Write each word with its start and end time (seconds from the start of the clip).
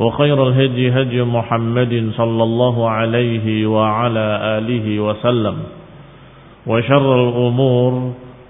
وخير 0.00 0.38
الهدي 0.48 0.84
هدي 0.96 1.22
محمد 1.22 1.92
صلى 2.16 2.42
الله 2.42 2.76
عليه 2.90 3.46
وعلى 3.66 4.26
آله 4.58 4.86
وسلم 5.00 5.56
وشر 6.66 7.08
الأمور 7.28 7.92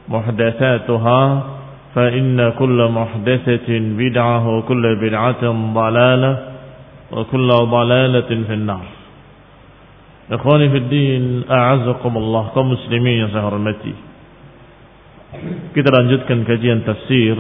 محدثاتها 0.08 1.22
فإن 1.94 2.38
كل 2.58 2.78
محدثة 2.98 3.68
بدعة 3.98 4.42
وكل 4.56 4.84
بدعة 5.02 5.42
ضلالة 5.74 6.32
وكل 7.10 7.48
ضلالة 7.48 8.30
في 8.46 8.54
النار. 8.54 8.86
إخواني 10.30 10.66
في 10.70 10.76
الدين 10.76 11.24
أعزكم 11.50 12.12
الله 12.16 12.44
كمسلمين 12.54 13.28
سهرمتي 13.34 13.94
kita 15.70 15.90
lanjutkan 15.94 16.42
kajian 16.42 16.82
tafsir 16.82 17.38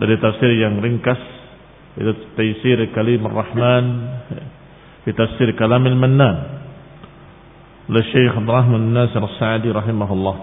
dari 0.00 0.16
tafsir 0.16 0.48
yang 0.56 0.80
ringkas. 0.80 1.20
Itu 1.92 2.12
Taisir 2.38 2.80
Kalim 2.96 3.20
Ar-Rahman 3.28 3.84
fi 5.04 5.10
Tafsir 5.12 5.52
Kalam 5.60 5.84
Al-Mannan 5.84 6.36
oleh 7.92 8.04
Syekh 8.08 8.32
Rahman 8.32 8.96
Nasir 8.96 9.20
Sa'di 9.36 9.68
rahimahullah 9.68 10.36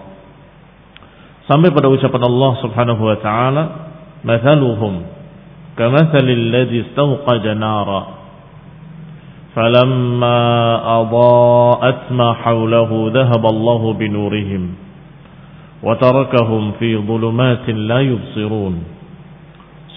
sampai 1.50 1.74
pada 1.74 1.90
ucapan 1.90 2.22
Allah 2.22 2.52
Subhanahu 2.62 3.02
wa 3.02 3.16
taala 3.18 3.62
mathaluhum 4.22 5.02
kamathalil 5.74 6.44
ladzi 6.54 6.86
istawqada 6.86 7.58
nara 7.58 8.02
falamma 9.56 10.38
adaa'at 11.02 12.14
ma 12.14 12.28
hawlahu 12.38 13.10
dhahaba 13.10 13.48
Allah 13.50 13.82
binurihim 13.98 14.62
wa 15.82 15.98
tarakahum 15.98 16.78
fi 16.78 16.94
dhulumatin 16.94 17.88
la 17.90 18.06
yubsirun 18.06 18.99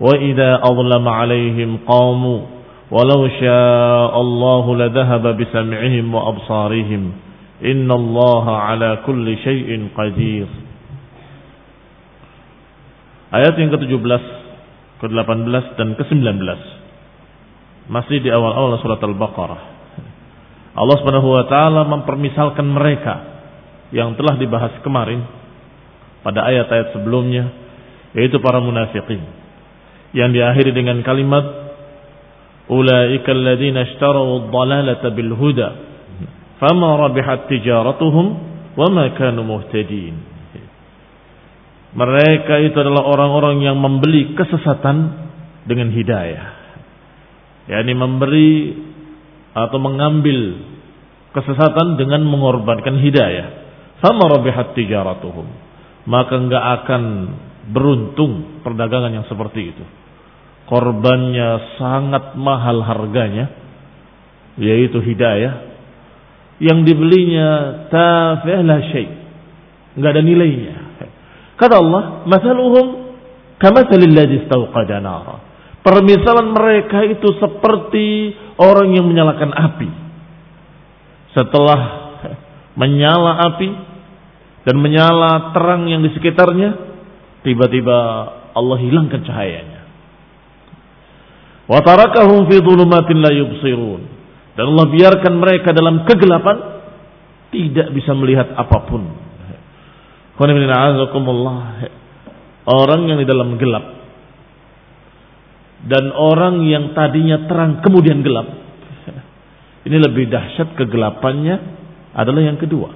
وإذا 0.00 0.50
أظلم 0.64 1.08
عليهم 1.08 1.70
قاموا 1.86 2.40
ولو 2.90 3.20
شاء 3.28 4.12
الله 4.20 4.64
لذهب 4.76 5.24
بسمعهم 5.36 6.14
وأبصارهم 6.14 7.02
إن 7.64 7.88
الله 7.90 8.44
على 8.56 8.90
كل 9.06 9.26
شيء 9.44 9.68
قدير 9.96 10.48
Ayat 13.30 13.54
yang 13.62 13.70
ke-17, 13.70 14.22
ke-18 15.06 15.64
dan 15.78 15.94
ke-19 15.94 16.42
masih 17.86 18.18
di 18.18 18.26
awal-awal 18.26 18.74
surat 18.82 18.98
Al-Baqarah. 18.98 19.62
Allah 20.74 20.96
Subhanahu 20.98 21.38
wa 21.38 21.46
taala 21.46 21.86
mempermisalkan 21.86 22.66
mereka 22.66 23.14
yang 23.94 24.18
telah 24.18 24.34
dibahas 24.34 24.74
kemarin 24.82 25.22
pada 26.26 26.42
ayat-ayat 26.42 26.90
sebelumnya 26.90 27.54
yaitu 28.18 28.42
para 28.42 28.58
munafikin 28.58 29.22
yang 30.15 30.31
diakhiri 30.31 30.71
dengan 30.71 31.03
kalimat 31.03 31.43
ulaika 32.71 33.35
alladziina 33.35 33.83
ishtarau 33.83 34.47
ad-dhalalata 34.47 35.11
bil 35.11 35.35
huda 35.35 35.69
fama 36.55 36.95
rabihat 36.95 37.51
tijaratuhum 37.51 38.25
wama 38.79 39.11
kanu 39.19 39.43
muhtadin. 39.43 40.15
Mereka 41.95 42.59
itu 42.67 42.75
adalah 42.75 43.07
orang-orang 43.07 43.63
yang 43.63 43.79
membeli 43.79 44.35
kesesatan 44.35 45.15
dengan 45.63 45.95
hidayah. 45.95 46.47
Yakni 47.71 47.93
memberi 47.95 48.51
atau 49.55 49.79
mengambil 49.79 50.59
kesesatan 51.31 51.95
dengan 51.95 52.27
mengorbankan 52.27 52.99
hidayah. 52.99 53.47
Fama 54.03 54.27
rabihat 54.27 54.75
tijaratuhum. 54.75 55.47
Maka 56.03 56.35
enggak 56.35 56.65
akan 56.83 57.03
beruntung 57.71 58.61
perdagangan 58.61 59.15
yang 59.15 59.25
seperti 59.31 59.71
itu 59.71 59.83
korbannya 60.65 61.77
sangat 61.77 62.33
mahal 62.37 62.81
harganya 62.81 63.53
yaitu 64.57 64.99
hidayah. 65.01 65.73
Yang 66.55 66.79
dibelinya 66.87 67.47
tafih 67.91 68.63
la 68.63 68.77
syai. 68.79 69.07
Enggak 69.99 70.11
ada 70.15 70.23
nilainya. 70.23 70.75
Kata 71.59 71.75
Allah 71.79 72.23
masaluhum 72.27 73.15
kamathalil 73.59 74.15
ladzi 74.15 74.47
istawqada 74.47 75.03
nara. 75.03 75.43
Permisalan 75.83 76.55
mereka 76.55 77.03
itu 77.05 77.27
seperti 77.37 78.33
orang 78.57 78.95
yang 78.95 79.05
menyalakan 79.05 79.51
api. 79.51 79.89
Setelah 81.35 81.81
menyala 82.79 83.51
api 83.51 83.69
dan 84.63 84.75
menyala 84.79 85.51
terang 85.51 85.91
yang 85.91 86.01
di 86.01 86.15
sekitarnya 86.15 86.95
tiba-tiba 87.43 87.97
Allah 88.55 88.77
hilangkan 88.79 89.21
cahayanya 89.27 89.74
Wa 91.65 91.79
tarakahum 91.81 92.45
fi 92.49 92.61
dhulumatin 92.61 93.17
la 93.21 93.31
yubsirun. 93.33 94.01
Dan 94.55 94.71
Allah 94.71 94.87
biarkan 94.87 95.33
mereka 95.35 95.75
dalam 95.75 96.07
kegelapan 96.07 96.57
tidak 97.51 97.91
bisa 97.91 98.15
melihat 98.15 98.53
apa 98.55 98.77
pun. 98.87 99.03
Orang 102.65 103.01
yang 103.07 103.19
di 103.19 103.27
dalam 103.27 103.55
gelap 103.55 103.95
dan 105.85 106.09
orang 106.17 106.65
yang 106.65 106.97
tadinya 106.97 107.45
terang 107.45 107.85
kemudian 107.85 108.25
gelap. 108.25 108.49
Ini 109.85 109.97
lebih 110.01 110.25
dahsyat 110.33 110.73
kegelapannya 110.73 111.55
adalah 112.17 112.41
yang 112.41 112.57
kedua. 112.57 112.89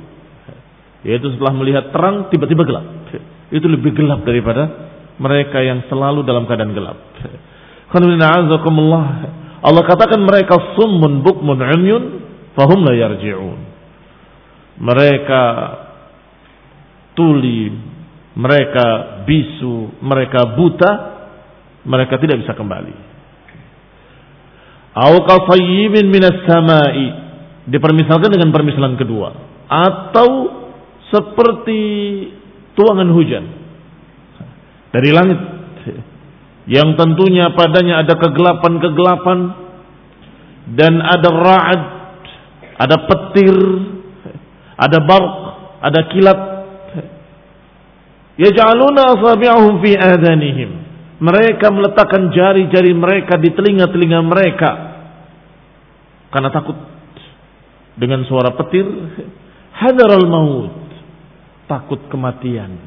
Yaitu 1.06 1.38
setelah 1.38 1.54
melihat 1.54 1.94
terang 1.94 2.34
tiba-tiba 2.34 2.66
gelap. 2.66 2.86
Itu 3.54 3.70
lebih 3.70 3.94
gelap 3.94 4.26
daripada 4.26 4.90
mereka 5.22 5.62
yang 5.62 5.86
selalu 5.86 6.26
dalam 6.26 6.50
keadaan 6.50 6.74
gelap. 6.74 6.98
Allah 9.60 9.84
katakan 9.84 10.22
mereka 10.22 10.78
summun 10.78 11.26
bukmun 11.26 11.58
umyun 11.58 12.04
fahum 12.54 12.86
la 12.86 12.94
yarji'un. 12.96 13.60
Mereka 14.80 15.44
tuli, 17.18 17.68
mereka 18.38 18.86
bisu, 19.28 20.00
mereka 20.00 20.56
buta, 20.56 20.92
mereka 21.84 22.16
tidak 22.22 22.46
bisa 22.46 22.56
kembali. 22.56 22.96
Au 24.96 25.16
qasayyibin 25.28 26.08
minas 26.08 26.44
samai. 26.48 27.28
Dipermisalkan 27.70 28.34
dengan 28.34 28.50
permisalan 28.50 28.98
kedua. 28.98 29.30
Atau 29.70 30.30
seperti 31.14 31.82
tuangan 32.74 33.10
hujan. 33.14 33.46
Dari 34.90 35.10
langit 35.14 35.59
yang 36.70 36.94
tentunya 36.94 37.50
padanya 37.58 38.06
ada 38.06 38.14
kegelapan-kegelapan 38.14 39.40
dan 40.78 41.02
ada 41.02 41.30
ra'ad, 41.34 41.84
ada 42.78 42.98
petir, 43.10 43.58
ada 44.78 44.98
barq, 45.02 45.36
ada 45.82 46.00
kilat. 46.14 46.40
Yaj'aluna 48.38 49.18
asabi'ahum 49.18 49.82
fi 49.82 49.98
adhanihim. 49.98 50.72
Mereka 51.20 51.74
meletakkan 51.74 52.32
jari-jari 52.32 52.94
mereka 52.96 53.36
di 53.42 53.52
telinga-telinga 53.52 54.20
mereka 54.24 54.72
karena 56.30 56.50
takut 56.54 56.78
dengan 57.98 58.24
suara 58.30 58.54
petir 58.54 58.86
hadaral 59.74 60.30
maut 60.30 60.78
takut 61.66 62.00
kematian 62.08 62.78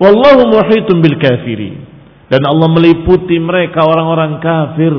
wallahu 0.00 0.48
muhitun 0.48 1.04
bil 1.04 1.16
kafirin 1.20 1.91
dan 2.32 2.42
Allah 2.48 2.68
meliputi 2.72 3.36
mereka 3.36 3.84
orang-orang 3.84 4.40
kafir 4.40 4.94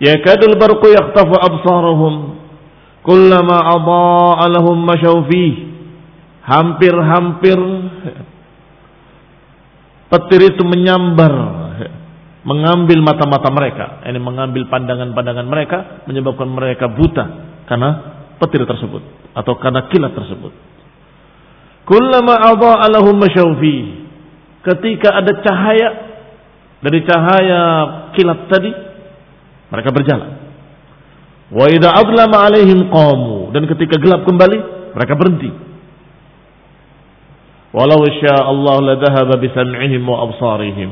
ya 0.00 0.16
kadul 0.24 0.56
barqu 0.56 0.88
yaqtafu 0.88 1.36
absarahum 1.36 2.40
kullama 3.04 3.60
adaa 3.68 4.48
lahum 4.48 4.80
masyaw 4.80 5.28
hampir-hampir 6.44 7.58
petir 10.08 10.40
itu 10.56 10.62
menyambar 10.64 11.64
mengambil 12.44 13.00
mata-mata 13.00 13.48
mereka, 13.48 14.04
ini 14.04 14.20
mengambil 14.20 14.68
pandangan-pandangan 14.68 15.46
mereka, 15.48 15.78
menyebabkan 16.04 16.48
mereka 16.52 16.92
buta 16.92 17.24
karena 17.64 17.90
petir 18.36 18.68
tersebut 18.68 19.00
atau 19.32 19.56
karena 19.56 19.88
kilat 19.88 20.12
tersebut. 20.12 20.52
Kullama 21.88 22.36
adha'a 22.52 22.84
lahum 22.92 23.16
masyawfi. 23.16 24.03
Ketika 24.64 25.12
ada 25.12 25.32
cahaya 25.44 25.88
dari 26.80 27.00
cahaya 27.04 27.60
kilat 28.16 28.48
tadi, 28.48 28.72
mereka 29.68 29.92
berjalan. 29.92 30.30
Wa 31.52 31.68
idza 31.68 31.92
adlama 31.92 32.48
alaihim 32.48 32.88
qamu 32.88 33.52
dan 33.52 33.68
ketika 33.68 34.00
gelap 34.00 34.24
kembali, 34.24 34.58
mereka 34.96 35.12
berhenti. 35.20 35.50
Walau 37.74 38.06
syaa 38.06 38.46
Allah 38.46 38.76
la 38.80 38.94
dhahaba 39.02 39.34
bi 39.36 39.50
sam'ihim 39.50 40.06
wa 40.06 40.30
absarihim. 40.30 40.90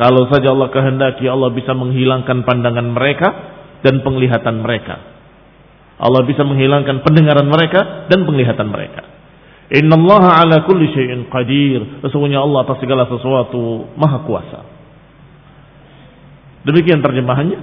Kalau 0.00 0.32
saja 0.32 0.56
Allah 0.56 0.72
kehendaki 0.72 1.28
Allah 1.28 1.52
bisa 1.52 1.76
menghilangkan 1.76 2.48
pandangan 2.48 2.88
mereka 2.88 3.28
dan 3.84 4.00
penglihatan 4.00 4.64
mereka. 4.64 4.96
Allah 6.00 6.24
bisa 6.24 6.42
menghilangkan 6.42 7.04
pendengaran 7.04 7.46
mereka 7.52 8.08
dan 8.08 8.24
penglihatan 8.24 8.72
mereka. 8.72 9.11
Inna 9.72 9.96
Allah 9.96 10.24
ala 10.44 10.56
kulli 10.68 10.92
syai'in 10.92 11.32
qadir. 11.32 12.04
Sesungguhnya 12.04 12.44
Allah 12.44 12.68
atas 12.68 12.76
segala 12.84 13.08
sesuatu 13.08 13.88
maha 13.96 14.20
kuasa. 14.28 14.60
Demikian 16.68 17.00
terjemahannya. 17.00 17.60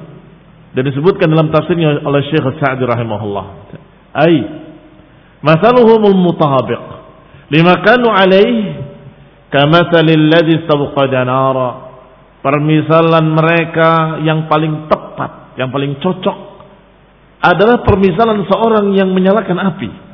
Dan 0.74 0.84
disebutkan 0.86 1.30
dalam 1.30 1.50
tafsirnya 1.54 2.02
oleh 2.06 2.22
Syekh 2.30 2.46
Sa'di 2.62 2.86
rahimahullah. 2.86 3.46
Ay, 4.14 4.36
masaluhumul 5.42 6.18
mutahabiq. 6.18 6.82
Lima 7.50 7.82
kanu 7.82 8.10
alaih 8.10 8.86
kamathalil 9.50 10.30
ladhi 10.30 10.62
sabqada 10.70 11.26
nara 11.26 11.70
permisalan 12.46 13.34
mereka 13.34 14.22
yang 14.24 14.46
paling 14.46 14.88
tepat, 14.88 15.58
yang 15.58 15.70
paling 15.74 15.98
cocok 16.00 16.38
adalah 17.40 17.82
permisalan 17.88 18.46
seorang 18.46 18.94
yang 18.96 19.10
menyalakan 19.12 19.58
api. 19.58 20.09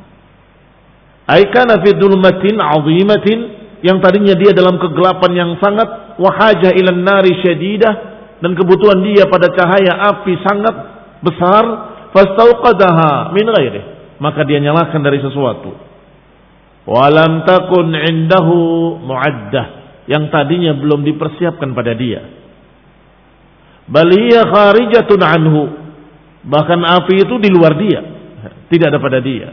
Aikana 1.26 1.82
fi 1.82 1.90
dulmatin 1.98 2.54
azimatin 2.58 3.38
yang 3.82 3.98
tadinya 3.98 4.34
dia 4.38 4.54
dalam 4.54 4.78
kegelapan 4.78 5.32
yang 5.34 5.50
sangat 5.58 6.18
wahaja 6.22 6.70
ilan 6.74 7.02
nari 7.02 7.34
syadidah 7.42 7.94
dan 8.38 8.54
kebutuhan 8.54 9.02
dia 9.02 9.26
pada 9.26 9.50
cahaya 9.50 10.06
api 10.16 10.32
sangat 10.42 10.74
besar 11.20 11.64
fastauqadaha 12.14 13.34
min 13.34 13.46
ghairi 13.52 13.82
maka 14.22 14.46
dia 14.46 14.62
nyalakan 14.62 15.02
dari 15.02 15.18
sesuatu 15.20 15.76
walam 16.86 17.42
takun 17.44 17.90
indahu 17.90 18.96
muaddah 19.02 19.86
yang 20.06 20.30
tadinya 20.30 20.72
belum 20.78 21.02
dipersiapkan 21.02 21.74
pada 21.74 21.92
dia. 21.98 22.22
Baliyah 23.90 24.46
kharijatun 24.46 25.22
anhu. 25.22 25.62
Bahkan 26.46 26.80
api 26.86 27.26
itu 27.26 27.34
di 27.42 27.50
luar 27.50 27.74
dia. 27.74 28.00
Tidak 28.70 28.86
ada 28.86 29.02
pada 29.02 29.18
dia. 29.18 29.50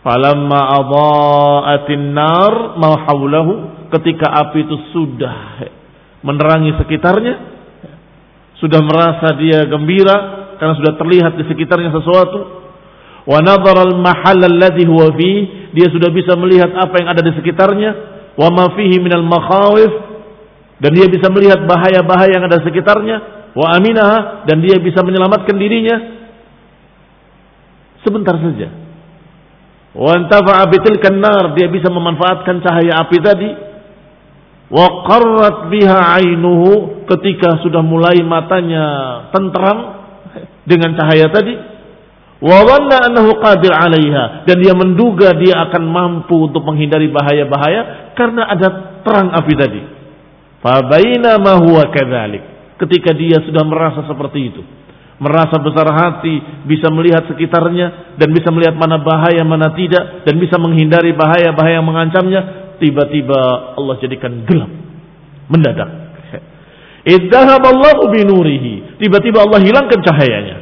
Falamma 0.00 0.80
adha'atin 0.80 2.16
nar 2.16 2.80
ma 2.80 3.04
haulahu 3.04 3.84
ketika 3.92 4.32
api 4.32 4.64
itu 4.64 4.76
sudah 4.96 5.60
menerangi 6.24 6.72
sekitarnya 6.80 7.34
sudah 8.56 8.80
merasa 8.80 9.36
dia 9.36 9.68
gembira 9.68 10.16
karena 10.56 10.72
sudah 10.80 10.96
terlihat 10.96 11.36
di 11.36 11.44
sekitarnya 11.52 11.92
sesuatu 11.92 12.38
wa 13.28 13.38
nadhara 13.44 13.92
al 13.92 13.96
mahall 14.00 14.40
alladhi 14.40 14.88
huwa 14.88 15.12
fi 15.16 15.32
dia 15.76 15.92
sudah 15.92 16.08
bisa 16.08 16.32
melihat 16.32 16.72
apa 16.80 16.96
yang 16.96 17.08
ada 17.12 17.20
di 17.20 17.32
sekitarnya 17.36 17.90
wa 18.40 18.48
ma 18.48 18.72
fihi 18.72 18.96
minal 19.04 19.24
makhawif 19.24 19.92
dan 20.80 20.96
dia 20.96 21.12
bisa 21.12 21.28
melihat 21.28 21.60
bahaya-bahaya 21.68 22.40
yang 22.40 22.44
ada 22.48 22.64
sekitarnya 22.64 23.16
wa 23.52 23.76
aminaha 23.76 24.48
dan 24.48 24.64
dia 24.64 24.80
bisa 24.80 25.04
menyelamatkan 25.04 25.60
dirinya. 25.60 25.96
Sebentar 28.00 28.32
saja 28.40 28.89
wa 29.94 30.10
antafa'a 30.14 30.70
bitilkan 30.70 31.18
dia 31.58 31.66
bisa 31.66 31.90
memanfaatkan 31.90 32.62
cahaya 32.62 33.02
api 33.02 33.18
tadi 33.18 33.50
wa 34.70 34.86
qarrat 35.10 35.66
biha 35.66 35.98
ainuhu 36.22 37.02
ketika 37.10 37.58
sudah 37.62 37.82
mulai 37.82 38.22
matanya 38.22 38.84
tentram 39.34 39.78
dengan 40.62 40.94
cahaya 40.94 41.26
tadi 41.34 41.54
wa 42.40 42.56
annahu 42.80 43.36
qadir 43.42 43.74
'alaiha 43.74 44.48
dan 44.48 44.56
dia 44.62 44.72
menduga 44.72 45.36
dia 45.36 45.60
akan 45.68 45.82
mampu 45.84 46.48
untuk 46.48 46.64
menghindari 46.64 47.12
bahaya-bahaya 47.12 48.14
karena 48.16 48.48
ada 48.48 48.68
terang 49.04 49.28
api 49.32 49.54
tadi. 49.56 49.82
Fa 50.60 50.84
ma 51.40 51.52
huwa. 51.60 51.88
Ketika 52.80 53.12
dia 53.12 53.44
sudah 53.44 53.64
merasa 53.68 54.08
seperti 54.08 54.40
itu, 54.40 54.64
merasa 55.20 55.60
besar 55.60 55.84
hati, 55.92 56.64
bisa 56.64 56.88
melihat 56.88 57.28
sekitarnya 57.28 58.16
dan 58.16 58.32
bisa 58.32 58.48
melihat 58.48 58.74
mana 58.74 58.96
bahaya 58.96 59.44
mana 59.44 59.76
tidak 59.76 60.24
dan 60.24 60.40
bisa 60.40 60.56
menghindari 60.56 61.12
bahaya-bahaya 61.12 61.78
yang 61.78 61.86
mengancamnya, 61.86 62.40
tiba-tiba 62.80 63.76
Allah 63.76 63.94
jadikan 64.00 64.48
gelap 64.48 64.72
mendadak. 65.52 66.10
Idzahab 67.04 67.64
Allahu 67.64 68.12
binurihi. 68.12 69.00
Tiba-tiba 69.00 69.44
Allah 69.44 69.60
hilangkan 69.64 70.00
cahayanya. 70.04 70.56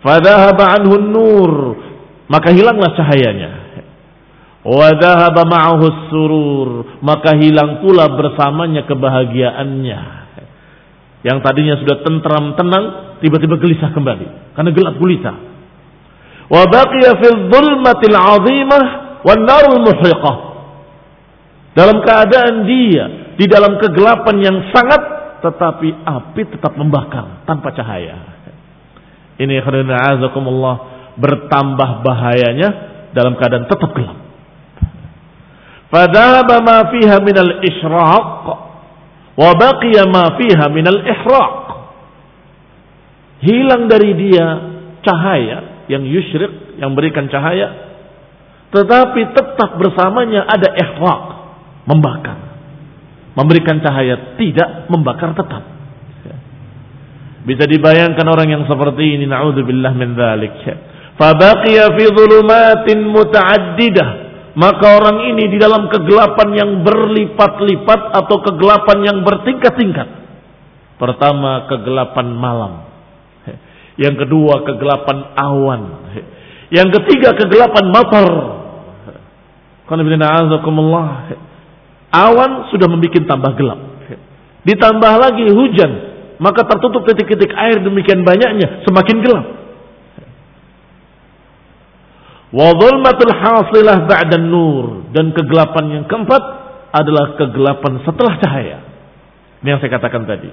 Fadhahaba 0.00 0.80
anhu 0.80 0.96
nur. 0.96 1.52
Maka 2.28 2.56
hilanglah 2.56 2.96
cahayanya. 2.96 3.62
Wadhahaba 4.62 5.42
ma'ahu 5.44 5.84
surur. 6.08 6.70
Maka 7.04 7.36
hilang 7.36 7.84
pula 7.84 8.08
bersamanya 8.16 8.88
kebahagiaannya. 8.88 10.00
Yang 11.22 11.38
tadinya 11.44 11.74
sudah 11.78 11.96
tentram, 12.02 12.44
tenang, 12.58 13.11
tiba-tiba 13.22 13.56
gelisah 13.56 13.94
kembali. 13.94 14.58
Karena 14.58 14.70
gelap 14.74 14.98
gulita. 14.98 15.32
Wa 16.50 16.66
baqiya 16.66 17.16
fil 17.22 17.48
dhulmatil 17.48 18.16
azimah 18.18 18.84
wan 19.22 19.40
narul 19.46 19.80
muhriqah. 19.80 20.36
Dalam 21.72 22.04
keadaan 22.04 22.68
dia 22.68 23.04
di 23.40 23.48
dalam 23.48 23.80
kegelapan 23.80 24.36
yang 24.42 24.56
sangat 24.74 25.00
tetapi 25.40 25.88
api 26.04 26.42
tetap 26.52 26.76
membakar 26.76 27.46
tanpa 27.48 27.72
cahaya. 27.72 28.44
Ini 29.40 29.64
azakumullah 29.64 30.76
bertambah 31.16 31.90
bahayanya 32.04 32.68
dalam 33.16 33.34
keadaan 33.40 33.66
tetap 33.66 33.90
gelap. 33.96 34.18
Fadhaba 35.92 36.56
ma 36.64 36.78
fiha 36.88 37.16
minal 37.20 37.60
isyraq 37.60 38.44
wa 39.36 39.50
baqiya 39.56 40.08
ma 40.08 40.36
fiha 40.40 40.66
minal 40.72 41.00
ihraq. 41.04 41.71
Hilang 43.42 43.90
dari 43.90 44.14
dia 44.14 44.46
cahaya 45.02 45.86
yang 45.90 46.06
yusyrik, 46.06 46.78
yang 46.78 46.94
berikan 46.94 47.26
cahaya, 47.26 47.92
tetapi 48.70 49.34
tetap 49.36 49.76
bersamanya 49.76 50.46
ada 50.48 50.72
ihraq, 50.72 51.24
membakar. 51.90 52.38
Memberikan 53.36 53.82
cahaya, 53.82 54.38
tidak 54.38 54.88
membakar 54.88 55.36
tetap. 55.36 55.64
Bisa 57.42 57.66
dibayangkan 57.66 58.26
orang 58.30 58.48
yang 58.54 58.64
seperti 58.70 59.18
ini, 59.18 59.26
na'udzubillah 59.26 59.92
min 59.98 60.14
dzalik. 60.14 60.54
Fabaqiya 61.18 61.98
fi 61.98 62.04
dhulumatin 62.14 63.10
muta'addidah. 63.10 64.08
Maka 64.52 65.00
orang 65.00 65.32
ini 65.32 65.48
di 65.48 65.56
dalam 65.56 65.88
kegelapan 65.88 66.48
yang 66.52 66.70
berlipat-lipat 66.84 68.00
atau 68.14 68.36
kegelapan 68.44 68.98
yang 69.00 69.18
bertingkat-tingkat. 69.24 70.08
Pertama 71.00 71.66
kegelapan 71.72 72.36
malam. 72.36 72.91
Yang 74.00 74.24
kedua 74.24 74.64
kegelapan 74.64 75.18
awan. 75.36 75.82
Yang 76.72 76.88
ketiga 77.00 77.36
kegelapan 77.36 77.84
matar. 77.92 78.30
Awan 82.12 82.50
sudah 82.72 82.88
membuat 82.88 83.24
tambah 83.28 83.52
gelap. 83.60 83.80
Ditambah 84.64 85.12
lagi 85.20 85.44
hujan. 85.52 85.92
Maka 86.40 86.64
tertutup 86.66 87.04
titik-titik 87.06 87.52
air 87.52 87.84
demikian 87.84 88.24
banyaknya. 88.24 88.82
Semakin 88.88 89.16
gelap. 89.20 89.46
Wadhulmatul 92.52 93.32
hasilah 93.32 94.08
ba'dan 94.08 94.48
nur. 94.48 95.08
Dan 95.12 95.36
kegelapan 95.36 95.84
yang 96.00 96.04
keempat 96.08 96.42
adalah 96.92 97.36
kegelapan 97.36 98.00
setelah 98.04 98.36
cahaya. 98.40 98.78
Ini 99.64 99.76
yang 99.76 99.80
saya 99.80 99.92
katakan 99.96 100.24
tadi. 100.28 100.50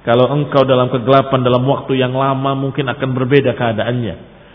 Kalau 0.00 0.32
engkau 0.32 0.64
dalam 0.64 0.88
kegelapan 0.88 1.44
dalam 1.44 1.64
waktu 1.68 2.00
yang 2.00 2.16
lama 2.16 2.56
mungkin 2.56 2.88
akan 2.88 3.08
berbeda 3.12 3.52
keadaannya. 3.52 4.14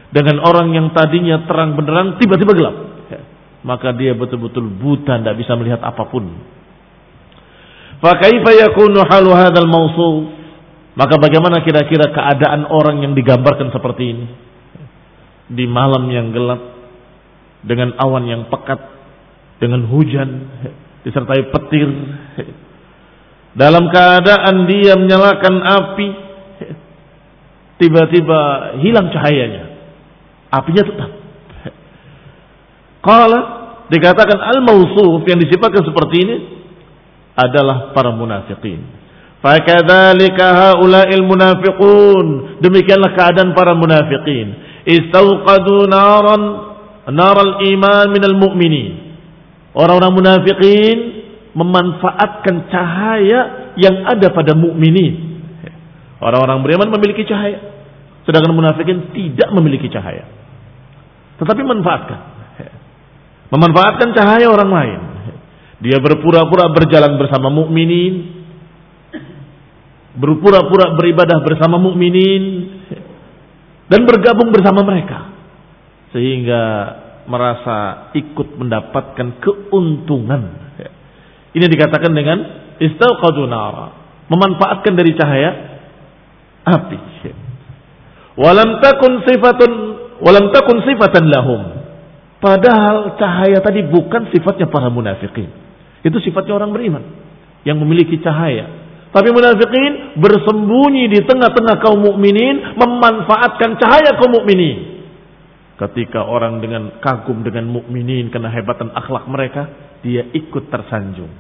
Dengan 0.10 0.42
orang 0.42 0.74
yang 0.74 0.88
tadinya 0.96 1.46
terang 1.46 1.78
benderang 1.78 2.18
tiba-tiba 2.18 2.54
gelap. 2.56 2.76
Maka 3.66 3.98
dia 3.98 4.14
betul-betul 4.14 4.70
buta, 4.70 5.18
tidak 5.18 5.42
bisa 5.42 5.58
melihat 5.58 5.82
apa 5.82 6.06
pun. 6.06 6.30
Fakaifa 7.98 8.52
yakunu 8.54 9.02
halu 9.10 9.34
hadzal 9.34 9.70
mawsuf? 9.70 10.16
Maka 10.96 11.18
bagaimana 11.18 11.66
kira-kira 11.66 12.14
keadaan 12.14 12.70
orang 12.70 13.02
yang 13.02 13.14
digambarkan 13.18 13.74
seperti 13.74 14.04
ini? 14.06 14.26
di 15.46 15.66
malam 15.70 16.10
yang 16.10 16.34
gelap 16.34 16.62
dengan 17.62 17.94
awan 18.02 18.26
yang 18.26 18.50
pekat 18.50 18.82
dengan 19.62 19.86
hujan 19.86 20.30
disertai 21.06 21.54
petir 21.54 21.90
dalam 23.56 23.88
keadaan 23.88 24.68
dia 24.68 25.00
menyalakan 25.00 25.56
api 25.64 26.08
tiba-tiba 27.80 28.40
hilang 28.84 29.12
cahayanya. 29.12 29.80
Apinya 30.52 30.84
tetap. 30.84 31.12
Kalau 33.04 33.42
dikatakan 33.92 34.40
al-mausuf 34.40 35.24
yang 35.28 35.40
disifatkan 35.40 35.84
seperti 35.84 36.16
ini 36.24 36.36
adalah 37.36 37.92
para 37.92 38.12
munafikin 38.16 38.96
fakadzalika 39.46 40.74
haula'il 40.74 41.22
munafiqun. 41.22 42.58
Demikianlah 42.66 43.14
keadaan 43.14 43.54
para 43.54 43.78
munafikin 43.78 44.58
istauqadu 44.90 45.86
naran 45.86 46.42
naral 47.14 47.62
iman 47.62 48.10
minal 48.10 48.38
mu'minin. 48.42 49.14
Orang-orang 49.78 50.14
munafikin 50.18 50.98
memanfaatkan 51.56 52.68
cahaya 52.68 53.72
yang 53.80 54.04
ada 54.06 54.28
pada 54.36 54.52
mukminin. 54.54 55.40
Orang-orang 56.20 56.64
beriman 56.64 56.92
memiliki 57.00 57.24
cahaya, 57.24 57.60
sedangkan 58.28 58.52
munafikin 58.52 59.16
tidak 59.16 59.50
memiliki 59.56 59.88
cahaya. 59.88 60.28
Tetapi 61.40 61.62
manfaatkan. 61.64 62.20
Memanfaatkan 63.52 64.10
cahaya 64.16 64.48
orang 64.52 64.72
lain. 64.72 65.00
Dia 65.84 66.00
berpura-pura 66.00 66.72
berjalan 66.72 67.20
bersama 67.20 67.52
mukminin, 67.52 68.32
berpura-pura 70.16 70.96
beribadah 70.96 71.44
bersama 71.44 71.76
mukminin, 71.80 72.44
dan 73.92 74.02
bergabung 74.08 74.50
bersama 74.50 74.82
mereka 74.82 75.36
sehingga 76.16 76.64
merasa 77.28 78.10
ikut 78.16 78.56
mendapatkan 78.56 79.44
keuntungan. 79.44 80.65
Ini 81.56 81.66
dikatakan 81.72 82.12
dengan 82.12 82.38
istauqadu 82.84 83.48
memanfaatkan 84.28 84.94
dari 84.94 85.16
cahaya 85.16 85.52
api. 86.68 87.00
Walam 88.36 88.84
takun 88.84 89.24
sifatun 89.24 89.72
walam 90.20 90.52
takun 90.52 90.84
sifatan 90.84 91.32
lahum. 91.32 91.62
Padahal 92.44 93.16
cahaya 93.16 93.64
tadi 93.64 93.88
bukan 93.88 94.28
sifatnya 94.36 94.68
para 94.68 94.92
munafikin. 94.92 95.48
Itu 96.04 96.20
sifatnya 96.20 96.60
orang 96.60 96.76
beriman 96.76 97.04
yang 97.64 97.80
memiliki 97.80 98.20
cahaya 98.20 98.86
tapi 99.16 99.32
munafikin 99.32 100.20
bersembunyi 100.20 101.08
di 101.08 101.24
tengah-tengah 101.24 101.80
kaum 101.80 102.04
mukminin 102.04 102.76
memanfaatkan 102.76 103.80
cahaya 103.80 104.20
kaum 104.20 104.36
mukminin. 104.36 105.08
Ketika 105.80 106.28
orang 106.28 106.60
dengan 106.60 107.00
kagum 107.00 107.40
dengan 107.40 107.72
mukminin 107.72 108.28
karena 108.28 108.52
hebatan 108.52 108.92
akhlak 108.92 109.24
mereka, 109.32 109.72
dia 110.04 110.28
ikut 110.36 110.68
tersanjung. 110.68 111.32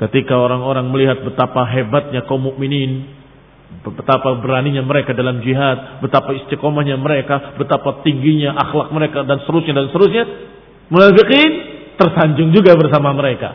Ketika 0.00 0.32
orang-orang 0.32 0.88
melihat 0.88 1.20
betapa 1.20 1.68
hebatnya 1.68 2.24
kaum 2.24 2.40
mukminin, 2.40 3.04
betapa 3.84 4.32
beraninya 4.40 4.80
mereka 4.80 5.12
dalam 5.12 5.44
jihad, 5.44 6.00
betapa 6.00 6.32
istiqomahnya 6.40 6.96
mereka, 6.96 7.52
betapa 7.60 8.00
tingginya 8.00 8.56
akhlak 8.56 8.88
mereka 8.96 9.28
dan 9.28 9.44
seterusnya 9.44 9.76
dan 9.76 9.86
seterusnya, 9.92 10.24
munafikin 10.88 11.50
tersanjung 12.00 12.48
juga 12.48 12.80
bersama 12.80 13.12
mereka. 13.12 13.52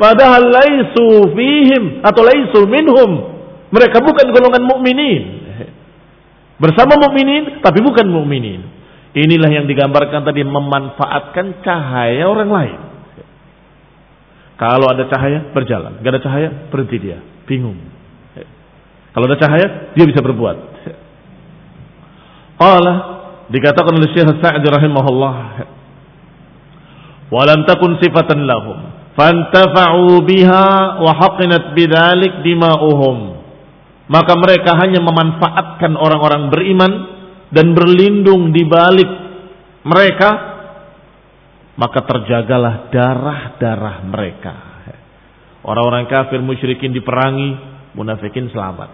Padahal 0.00 0.48
laisu 0.48 1.36
fihim 1.36 2.00
atau 2.00 2.22
laisu 2.24 2.60
minhum. 2.64 3.12
Mereka 3.76 4.00
bukan 4.00 4.26
golongan 4.32 4.64
mukminin. 4.64 5.22
Bersama 6.56 6.96
mukminin 6.96 7.60
tapi 7.60 7.84
bukan 7.84 8.08
mukminin. 8.08 8.72
Inilah 9.14 9.52
yang 9.52 9.66
digambarkan 9.68 10.24
tadi 10.24 10.42
memanfaatkan 10.42 11.60
cahaya 11.60 12.24
orang 12.24 12.50
lain. 12.50 12.93
Kalau 14.54 14.86
ada 14.86 15.10
cahaya 15.10 15.50
berjalan, 15.50 15.98
gak 15.98 16.12
ada 16.14 16.22
cahaya 16.22 16.48
berhenti 16.70 16.96
dia, 17.02 17.18
bingung. 17.46 17.78
Kalau 19.14 19.24
ada 19.26 19.38
cahaya 19.38 19.94
dia 19.94 20.04
bisa 20.06 20.22
berbuat. 20.22 20.56
Allah 22.54 22.96
dikatakan 23.50 23.92
oleh 23.98 24.10
Syekh 24.14 24.30
Sa'di 24.38 24.66
rahimahullah, 24.70 25.36
"Walam 27.34 27.66
takun 27.66 27.98
sifatan 27.98 28.46
lahum." 28.46 29.04
fantafa'u 29.14 30.22
biha 30.26 30.98
wa 30.98 31.12
haqinat 31.14 31.72
bidzalik 31.72 32.42
dima'uhum 32.42 33.18
maka 34.10 34.32
mereka 34.36 34.76
hanya 34.76 35.00
memanfaatkan 35.00 35.96
orang-orang 35.96 36.52
beriman 36.52 36.92
dan 37.54 37.72
berlindung 37.72 38.52
di 38.52 38.66
balik 38.66 39.10
mereka 39.86 40.53
maka 41.74 42.02
terjagalah 42.06 42.90
darah-darah 42.90 43.96
mereka 44.06 44.54
orang-orang 45.66 46.06
kafir 46.06 46.38
musyrikin 46.38 46.94
diperangi 46.94 47.58
munafikin 47.98 48.50
selamat 48.50 48.90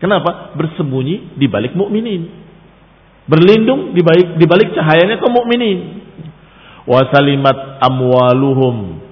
kenapa 0.00 0.56
bersembunyi 0.56 1.36
di 1.36 1.46
balik 1.48 1.72
mukminin 1.72 2.28
berlindung 3.24 3.96
di 3.96 4.02
balik 4.04 4.36
di 4.36 4.46
balik 4.48 4.74
cahayanya 4.76 5.20
kaum 5.22 5.32
mukminin 5.32 6.02
wasalimat 6.84 7.78
amwaluhum 7.80 9.02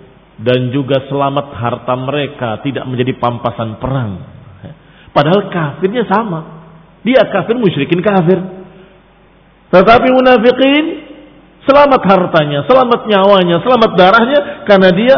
dan 0.41 0.73
juga 0.73 1.05
selamat 1.07 1.53
harta 1.53 1.95
mereka 2.01 2.65
tidak 2.65 2.89
menjadi 2.89 3.13
pampasan 3.21 3.77
perang. 3.77 4.25
Padahal 5.13 5.53
kafirnya 5.53 6.09
sama. 6.09 6.65
Dia 7.05 7.29
kafir 7.29 7.61
musyrikin 7.61 8.01
kafir. 8.01 8.41
Tetapi 9.69 10.09
munafikin 10.09 10.85
selamat 11.65 12.03
hartanya, 12.07 12.65
selamat 12.65 13.01
nyawanya, 13.09 13.57
selamat 13.61 13.91
darahnya 13.97 14.41
karena 14.65 14.91
dia 14.93 15.17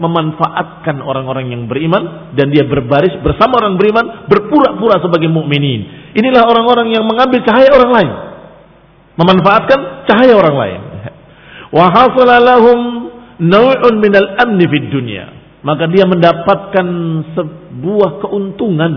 memanfaatkan 0.00 1.04
orang-orang 1.04 1.52
yang 1.52 1.62
beriman 1.68 2.32
dan 2.32 2.48
dia 2.48 2.64
berbaris 2.64 3.20
bersama 3.20 3.60
orang 3.60 3.76
beriman 3.76 4.26
berpura-pura 4.26 4.96
sebagai 5.04 5.28
mukminin. 5.28 6.12
Inilah 6.16 6.48
orang-orang 6.48 6.88
yang 6.96 7.04
mengambil 7.04 7.44
cahaya 7.44 7.68
orang 7.76 7.92
lain. 7.92 8.10
Memanfaatkan 9.20 10.08
cahaya 10.08 10.32
orang 10.32 10.56
lain. 10.56 10.80
Wa 11.70 11.92
lahum 12.40 12.78
naw'un 13.44 13.94
minal 14.00 14.40
amni 14.40 14.64
fid 14.64 14.88
dunia. 14.88 15.36
Maka 15.60 15.84
dia 15.92 16.08
mendapatkan 16.08 16.86
sebuah 17.36 18.24
keuntungan 18.24 18.92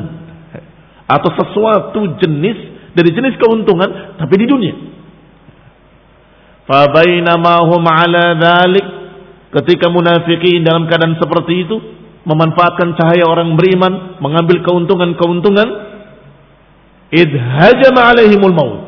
atau 1.04 1.30
sesuatu 1.36 2.16
jenis 2.24 2.58
dari 2.96 3.12
jenis 3.12 3.36
keuntungan 3.36 4.16
tapi 4.16 4.40
di 4.40 4.48
dunia. 4.48 4.93
Fabainama 6.64 7.68
hum 7.68 7.84
ala 7.84 8.40
dhalik 8.40 8.88
ketika 9.52 9.92
munafikin 9.92 10.64
dalam 10.64 10.88
keadaan 10.88 11.20
seperti 11.20 11.68
itu 11.68 11.76
memanfaatkan 12.24 12.96
cahaya 12.96 13.28
orang 13.28 13.60
beriman, 13.60 14.18
mengambil 14.24 14.64
keuntungan-keuntungan, 14.64 15.68
idhajama 17.12 18.02
alaihimul 18.16 18.56
maut. 18.56 18.84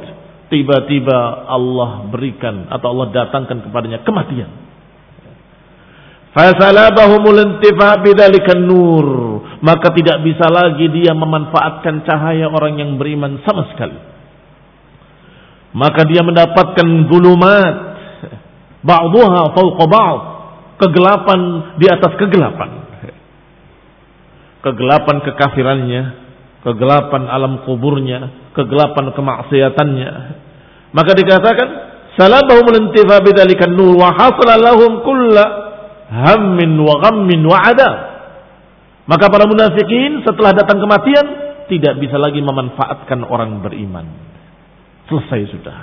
Tiba-tiba 0.45 1.49
Allah 1.49 2.05
berikan 2.07 2.69
atau 2.71 2.95
Allah 2.95 3.07
datangkan 3.11 3.65
kepadanya 3.65 4.05
kematian. 4.07 4.51
Fasalabahumul 6.35 7.39
intifa 7.39 7.99
bidzalikan 8.03 8.59
nur. 8.63 9.07
Maka 9.63 9.89
tidak 9.95 10.21
bisa 10.21 10.51
lagi 10.51 10.91
dia 10.91 11.15
memanfaatkan 11.15 12.03
cahaya 12.05 12.51
orang 12.51 12.77
yang 12.77 12.91
beriman 12.99 13.41
sama 13.47 13.71
sekali. 13.73 14.14
Maka 15.75 16.07
dia 16.07 16.23
mendapatkan 16.23 16.87
zulumat. 17.11 17.75
Ba'duha 18.79 19.51
fawqa 19.51 19.85
ba'd. 19.91 20.21
Kegelapan 20.79 21.39
di 21.75 21.85
atas 21.91 22.15
kegelapan. 22.15 22.69
Kegelapan 24.63 25.15
kekafirannya. 25.19 26.03
Kegelapan 26.63 27.27
alam 27.27 27.67
kuburnya. 27.67 28.51
Kegelapan 28.55 29.11
kemaksiatannya. 29.11 30.11
Maka 30.95 31.11
dikatakan. 31.11 31.67
Salabahumul 32.15 32.79
intifa 32.87 33.19
bidzalikan 33.19 33.75
nur. 33.75 33.99
Wa 33.99 34.15
hasala 34.15 34.55
lahum 34.55 35.03
kulla 35.03 35.43
hammin 36.07 36.79
wa 36.79 37.03
ghammin 37.03 37.43
wa 37.43 37.59
adab. 37.59 37.95
Maka 39.05 39.27
para 39.27 39.45
munafikin 39.45 40.23
setelah 40.23 40.55
datang 40.55 40.81
kematian 40.81 41.25
tidak 41.67 41.99
bisa 42.01 42.17
lagi 42.17 42.41
memanfaatkan 42.41 43.21
orang 43.27 43.61
beriman. 43.61 44.24
Selesai 45.05 45.41
sudah. 45.53 45.79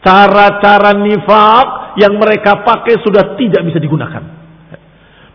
Cara-cara 0.00 0.96
nifak 0.96 1.66
yang 2.00 2.16
mereka 2.16 2.64
pakai 2.64 3.04
sudah 3.04 3.36
tidak 3.36 3.62
bisa 3.68 3.78
digunakan. 3.78 4.24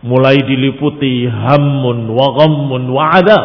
Mulai 0.02 0.42
diliputi 0.42 1.26
hammun 1.26 2.10
wa 2.10 2.26
ghammun 2.34 2.82
wa 2.90 3.04
adab. 3.14 3.44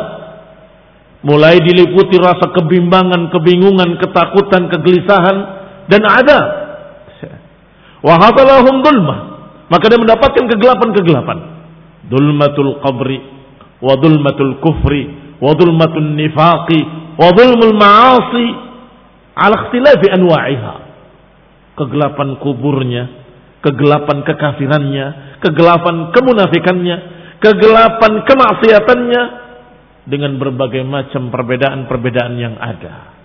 Mulai 1.22 1.62
diliputi 1.62 2.18
rasa 2.18 2.50
kebimbangan, 2.50 3.30
kebingungan, 3.30 4.02
ketakutan, 4.02 4.68
kegelisahan 4.74 5.38
dan 5.86 6.02
ada. 6.02 6.40
Wa 8.02 8.18
hadalahum 8.18 8.82
dulmah. 8.82 9.20
Maka 9.70 9.88
dia 9.88 10.02
mendapatkan 10.02 10.50
kegelapan-kegelapan 10.52 11.38
dulmatul 12.12 12.84
qabri 12.84 13.24
wa 13.80 13.96
dulmatul 13.96 14.60
kufri 14.60 15.04
wa 15.40 15.56
dulmatul 15.56 16.12
nifaqi 16.12 16.80
wa 17.16 17.32
dulmul 17.32 17.76
ma'asi 17.80 18.46
ala 19.42 19.56
ikhtilafi 19.66 20.08
anwa'iha 20.14 20.74
kegelapan 21.82 22.38
kuburnya 22.38 23.04
kegelapan 23.66 24.22
kekafirannya 24.22 25.06
kegelapan 25.42 26.14
kemunafikannya 26.14 26.98
kegelapan 27.42 28.12
kemaksiatannya 28.30 29.24
dengan 30.06 30.38
berbagai 30.38 30.86
macam 30.86 31.34
perbedaan-perbedaan 31.34 32.34
yang 32.38 32.56
ada 32.62 33.18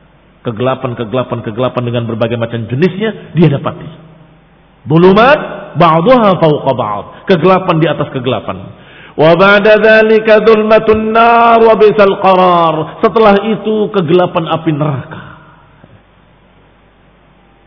kegelapan-kegelapan 0.45 1.39
kegelapan 1.45 1.83
dengan 1.85 2.05
berbagai 2.09 2.39
macam 2.41 2.65
jenisnya 2.69 3.37
dia 3.37 3.49
dapati 3.53 4.17
Bulumat 4.87 5.39
ba'daha 5.75 6.39
fawqa 6.39 6.73
ba'd. 6.79 7.05
Kegelapan 7.27 7.77
di 7.83 7.87
atas 7.91 8.09
kegelapan. 8.15 8.87
Setelah 13.03 13.35
itu 13.51 13.75
kegelapan 13.91 14.45
api 14.47 14.71
neraka. 14.71 15.21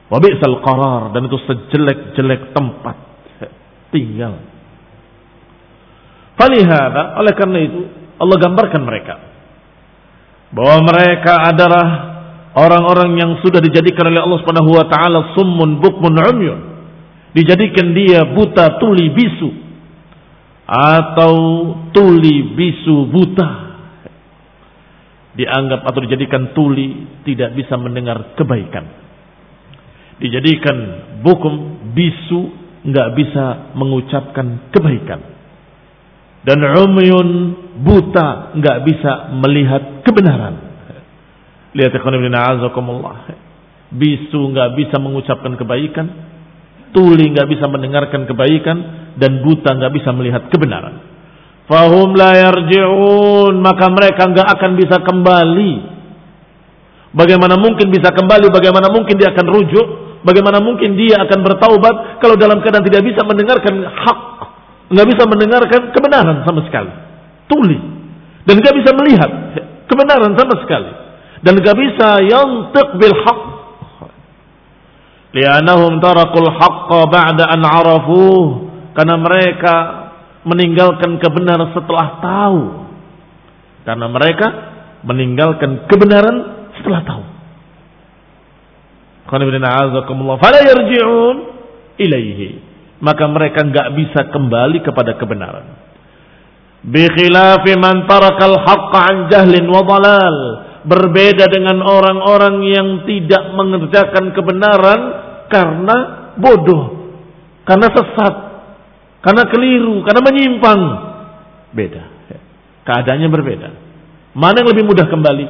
Wa 0.10 0.18
bisal 0.18 0.58
qarar. 0.66 1.14
Dan 1.14 1.30
itu 1.30 1.38
sejelek-jelek 1.46 2.52
tempat. 2.52 2.98
Tinggal. 3.94 4.34
Falihada, 6.38 7.20
oleh 7.20 7.34
karena 7.36 7.60
itu 7.62 7.80
Allah 8.18 8.38
gambarkan 8.42 8.82
mereka. 8.84 9.16
Bahwa 10.50 10.82
mereka 10.90 11.46
adalah 11.46 11.88
orang-orang 12.58 13.22
yang 13.22 13.32
sudah 13.46 13.62
dijadikan 13.62 14.10
oleh 14.10 14.24
Allah 14.24 14.40
Subhanahu 14.42 14.72
wa 14.74 14.86
taala 14.90 15.20
summun 15.38 15.78
bukmun 15.78 16.16
umyun. 16.18 16.60
Dijadikan 17.38 17.94
dia 17.94 18.26
buta 18.26 18.82
tuli 18.82 19.14
bisu. 19.14 19.50
Atau 20.70 21.34
tuli 21.94 22.54
bisu 22.58 23.10
buta. 23.14 23.50
Dianggap 25.38 25.86
atau 25.86 26.00
dijadikan 26.02 26.58
tuli 26.58 27.06
tidak 27.26 27.54
bisa 27.54 27.78
mendengar 27.78 28.34
kebaikan 28.34 28.99
dijadikan 30.20 30.78
bukum 31.24 31.54
bisu 31.96 32.42
nggak 32.84 33.10
bisa 33.16 33.46
mengucapkan 33.76 34.72
kebaikan 34.72 35.20
dan 36.44 36.60
umyun 36.64 37.30
buta 37.84 38.56
nggak 38.56 38.78
bisa 38.88 39.12
melihat 39.36 40.04
kebenaran 40.04 40.56
lihat 41.76 41.92
bisu 43.90 44.40
nggak 44.54 44.70
bisa 44.78 44.96
mengucapkan 45.02 45.58
kebaikan 45.58 46.08
tuli 46.92 47.30
nggak 47.34 47.48
bisa 47.50 47.66
mendengarkan 47.70 48.26
kebaikan 48.26 48.78
dan 49.18 49.44
buta 49.46 49.76
nggak 49.78 49.94
bisa 49.94 50.10
melihat 50.14 50.48
kebenaran. 50.50 51.02
Fahum 51.70 52.18
la 52.18 52.34
yarji'un 52.34 53.54
maka 53.62 53.86
mereka 53.94 54.26
nggak 54.26 54.48
akan 54.58 54.72
bisa 54.74 54.98
kembali. 55.06 55.74
Bagaimana 57.14 57.58
mungkin 57.58 57.90
bisa 57.90 58.14
kembali? 58.14 58.54
Bagaimana 58.54 58.90
mungkin 58.90 59.18
dia 59.18 59.34
akan 59.34 59.48
rujuk? 59.50 59.88
Bagaimana 60.20 60.60
mungkin 60.60 61.00
dia 61.00 61.24
akan 61.24 61.40
bertaubat 61.48 62.20
kalau 62.20 62.36
dalam 62.36 62.60
keadaan 62.60 62.84
tidak 62.84 63.08
bisa 63.08 63.24
mendengarkan 63.24 63.88
hak, 63.88 64.22
nggak 64.92 65.08
bisa 65.16 65.24
mendengarkan 65.24 65.82
kebenaran 65.96 66.44
sama 66.44 66.60
sekali, 66.68 66.92
tuli. 67.48 67.80
Dan 68.44 68.60
nggak 68.60 68.76
bisa 68.84 68.92
melihat 69.00 69.32
kebenaran 69.88 70.36
sama 70.36 70.60
sekali. 70.60 70.92
Dan 71.40 71.56
nggak 71.56 71.78
bisa 71.78 72.10
yang 72.28 72.76
bil 73.00 73.16
hak 73.16 73.40
li'annahum 75.40 76.04
tarakul 76.04 76.52
haqqa 76.52 77.00
ba'da 77.08 77.48
an 77.48 77.62
arafuh 77.64 78.48
karena 78.98 79.16
mereka 79.16 79.76
meninggalkan 80.44 81.16
kebenaran 81.24 81.72
setelah 81.72 82.08
tahu. 82.20 82.62
Karena 83.88 84.08
mereka 84.12 84.48
meninggalkan 85.08 85.88
kebenaran 85.88 86.68
setelah 86.76 87.08
tahu 87.08 87.29
ilaihi 92.02 92.50
maka 93.00 93.24
mereka 93.30 93.64
enggak 93.64 93.94
bisa 93.96 94.28
kembali 94.34 94.82
kepada 94.82 95.16
kebenaran 95.16 95.66
bi 96.84 97.06
khilafi 97.14 97.78
man 97.78 98.10
tarakal 98.10 98.58
an 98.66 99.30
jahlin 99.30 99.70
wa 99.70 99.86
berbeda 100.86 101.46
dengan 101.52 101.84
orang-orang 101.84 102.64
yang 102.64 102.88
tidak 103.04 103.52
mengerjakan 103.52 104.32
kebenaran 104.32 105.00
karena 105.52 105.98
bodoh, 106.40 107.12
karena 107.68 107.88
sesat, 107.92 108.36
karena 109.26 109.44
keliru, 109.52 110.06
karena 110.08 110.22
menyimpang. 110.24 110.82
Beda. 111.76 112.04
Keadaannya 112.88 113.30
berbeda. 113.30 113.70
Mana 114.34 114.64
yang 114.64 114.70
lebih 114.72 114.86
mudah 114.88 115.06
kembali? 115.10 115.46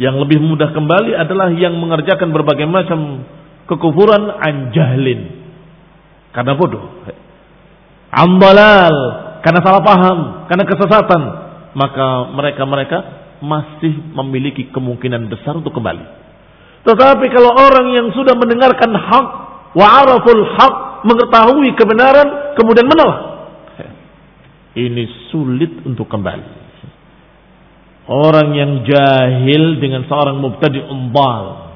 Yang 0.00 0.16
lebih 0.24 0.40
mudah 0.40 0.72
kembali 0.72 1.12
adalah 1.12 1.52
yang 1.52 1.76
mengerjakan 1.76 2.32
berbagai 2.32 2.64
macam 2.64 3.20
kekufuran 3.68 4.32
anjahlin. 4.32 5.44
Karena 6.32 6.56
bodoh. 6.56 7.04
Ambalal. 8.08 8.96
Karena 9.44 9.60
salah 9.60 9.84
paham. 9.84 10.18
Karena 10.48 10.64
kesesatan. 10.64 11.22
Maka 11.76 12.32
mereka-mereka 12.32 12.98
masih 13.44 13.92
memiliki 14.16 14.72
kemungkinan 14.72 15.28
besar 15.28 15.60
untuk 15.60 15.76
kembali. 15.76 16.04
Tetapi 16.80 17.26
kalau 17.28 17.52
orang 17.60 17.92
yang 17.92 18.08
sudah 18.16 18.32
mendengarkan 18.40 18.96
hak, 18.96 19.26
wa 19.76 19.86
araful 20.00 20.44
hak, 20.56 20.74
mengetahui 21.04 21.76
kebenaran, 21.76 22.56
kemudian 22.56 22.88
menolak. 22.88 23.20
Ini 24.70 25.28
sulit 25.28 25.84
untuk 25.84 26.08
kembali. 26.08 26.59
Orang 28.10 28.58
yang 28.58 28.82
jahil 28.82 29.78
dengan 29.78 30.02
seorang 30.10 30.42
mubtadi 30.42 30.82
umbal. 30.82 31.70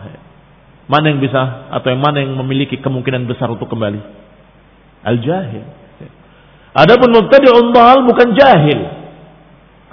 Mana 0.90 1.14
yang 1.14 1.22
bisa 1.22 1.70
atau 1.70 1.88
yang 1.94 2.02
mana 2.02 2.26
yang 2.26 2.34
memiliki 2.34 2.82
kemungkinan 2.82 3.30
besar 3.30 3.54
untuk 3.54 3.70
kembali? 3.70 4.02
Al-jahil. 5.06 5.64
Adapun 6.74 7.14
mubtadi 7.14 7.46
umbal 7.54 8.02
bukan 8.02 8.34
jahil. 8.34 8.80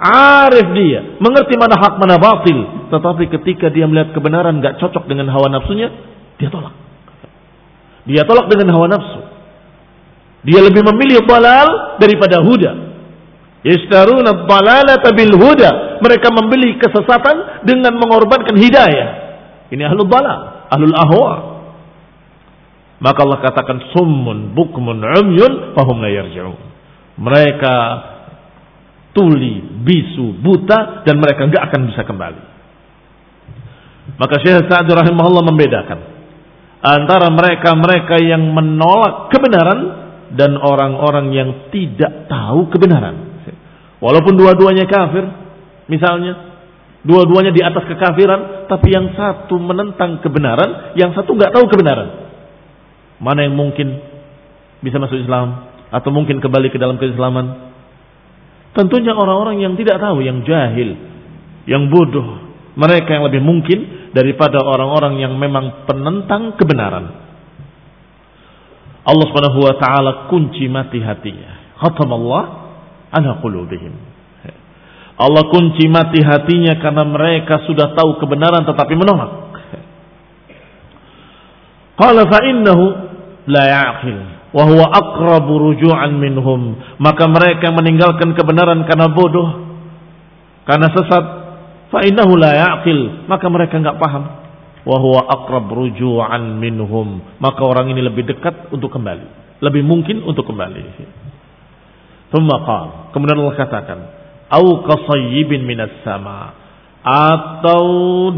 Arif 0.02 0.66
dia, 0.74 1.14
mengerti 1.22 1.54
mana 1.54 1.78
hak 1.78 1.94
mana 2.02 2.18
batil. 2.18 2.90
Tetapi 2.90 3.30
ketika 3.38 3.70
dia 3.70 3.86
melihat 3.86 4.10
kebenaran 4.10 4.58
gak 4.58 4.82
cocok 4.82 5.06
dengan 5.06 5.30
hawa 5.30 5.46
nafsunya, 5.46 5.94
dia 6.42 6.50
tolak. 6.50 6.74
Dia 8.02 8.26
tolak 8.26 8.50
dengan 8.50 8.74
hawa 8.74 8.90
nafsu. 8.90 9.20
Dia 10.42 10.58
lebih 10.58 10.82
memilih 10.90 11.22
balal 11.22 12.02
daripada 12.02 12.42
huda. 12.42 12.72
Yashtaruna 13.62 14.42
dhalalata 14.42 15.14
bil 15.14 15.38
huda. 15.38 15.91
Mereka 16.02 16.28
membeli 16.34 16.76
kesesatan 16.82 17.62
dengan 17.62 17.94
mengorbankan 17.94 18.58
hidayah. 18.58 19.08
Ini 19.70 19.82
ahlul 19.86 20.10
dhalal, 20.10 20.40
ahlul 20.68 20.96
ahwa. 20.98 21.32
Maka 23.02 23.18
Allah 23.22 23.40
katakan 23.42 23.78
summun 23.94 24.54
bukmun 24.54 24.98
umyun 24.98 25.74
fahum 25.78 26.02
la 26.02 26.10
yarji'un. 26.10 26.58
Mereka 27.18 27.74
tuli, 29.14 29.62
bisu, 29.82 30.42
buta 30.42 31.06
dan 31.06 31.18
mereka 31.22 31.46
enggak 31.46 31.70
akan 31.70 31.80
bisa 31.90 32.02
kembali. 32.02 32.42
Maka 34.18 34.34
Syekh 34.42 34.66
Sa'ad 34.66 34.90
rahimahullah 34.90 35.44
membedakan 35.46 35.98
antara 36.82 37.30
mereka-mereka 37.30 38.18
yang 38.18 38.42
menolak 38.50 39.30
kebenaran 39.30 39.80
dan 40.34 40.58
orang-orang 40.58 41.30
yang 41.30 41.50
tidak 41.70 42.26
tahu 42.26 42.66
kebenaran. 42.70 43.30
Walaupun 44.02 44.34
dua-duanya 44.34 44.90
kafir, 44.90 45.22
misalnya, 45.92 46.32
dua-duanya 47.04 47.52
di 47.52 47.60
atas 47.60 47.84
kekafiran, 47.84 48.64
tapi 48.72 48.88
yang 48.88 49.12
satu 49.12 49.60
menentang 49.60 50.24
kebenaran, 50.24 50.96
yang 50.96 51.12
satu 51.12 51.36
nggak 51.36 51.52
tahu 51.52 51.68
kebenaran. 51.68 52.32
Mana 53.20 53.44
yang 53.44 53.52
mungkin 53.52 54.00
bisa 54.80 54.96
masuk 54.96 55.20
Islam 55.20 55.68
atau 55.92 56.08
mungkin 56.08 56.40
kembali 56.40 56.72
ke 56.72 56.80
dalam 56.80 56.96
keislaman? 56.96 57.70
Tentunya 58.72 59.12
orang-orang 59.12 59.60
yang 59.60 59.76
tidak 59.76 60.00
tahu, 60.00 60.24
yang 60.24 60.40
jahil, 60.48 60.96
yang 61.68 61.92
bodoh, 61.92 62.40
mereka 62.72 63.20
yang 63.20 63.28
lebih 63.28 63.44
mungkin 63.44 64.10
daripada 64.16 64.64
orang-orang 64.64 65.20
yang 65.20 65.36
memang 65.36 65.84
penentang 65.84 66.56
kebenaran. 66.56 67.20
Allah 69.02 69.26
Subhanahu 69.28 69.60
wa 69.60 69.74
taala 69.76 70.10
kunci 70.30 70.70
mati 70.70 71.02
hatinya. 71.02 71.76
Allah 71.82 72.44
ala 73.10 73.30
qulubihim. 73.42 74.11
Allah 75.22 75.46
kunci 75.46 75.86
mati 75.86 76.18
hatinya 76.18 76.82
karena 76.82 77.06
mereka 77.06 77.62
sudah 77.62 77.94
tahu 77.94 78.18
kebenaran 78.18 78.66
tetapi 78.66 78.94
menolak. 78.98 79.54
Qala 81.94 82.26
fa 82.26 82.40
innahu 82.42 82.84
la 83.46 83.64
ya'qil 83.70 84.18
wa 84.50 84.62
huwa 84.66 84.86
aqrabu 84.90 85.52
ruju'an 85.70 86.18
minhum. 86.18 86.74
Maka 86.98 87.30
mereka 87.30 87.70
meninggalkan 87.70 88.34
kebenaran 88.34 88.82
karena 88.90 89.06
bodoh, 89.14 89.48
karena 90.66 90.90
sesat, 90.90 91.24
fa 91.94 92.02
innahu 92.02 92.34
la 92.34 92.52
ya'qil, 92.58 93.30
maka 93.30 93.46
mereka 93.46 93.78
enggak 93.78 94.02
paham. 94.02 94.42
Wa 94.82 94.98
huwa 94.98 95.22
aqrab 95.30 95.70
ruju'an 95.70 96.58
minhum. 96.58 97.22
Maka 97.38 97.62
orang 97.62 97.94
ini 97.94 98.02
lebih 98.02 98.26
dekat 98.26 98.74
untuk 98.74 98.90
kembali, 98.90 99.62
lebih 99.62 99.86
mungkin 99.86 100.26
untuk 100.26 100.50
kembali. 100.50 100.82
Thumma. 102.34 102.58
Kemudian 103.14 103.38
Allah 103.38 103.54
katakan, 103.60 103.98
"Au 104.52 104.84
qasayyibin 104.84 105.64
minas 105.64 106.04
sama." 106.04 106.60
Atau 107.02 107.82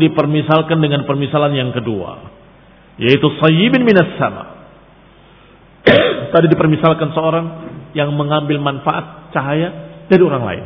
dipermisalkan 0.01 0.81
dengan 0.81 1.05
permisalan 1.05 1.53
yang 1.53 1.69
kedua, 1.77 2.33
yaitu 2.97 3.29
sayyibin 3.43 3.85
minas 3.85 4.17
sama. 4.17 4.65
Tadi 6.33 6.47
dipermisalkan 6.49 7.13
seorang 7.13 7.47
yang 7.93 8.09
mengambil 8.17 8.57
manfaat 8.65 9.31
cahaya 9.37 10.01
dari 10.09 10.23
orang 10.25 10.45
lain. 10.49 10.65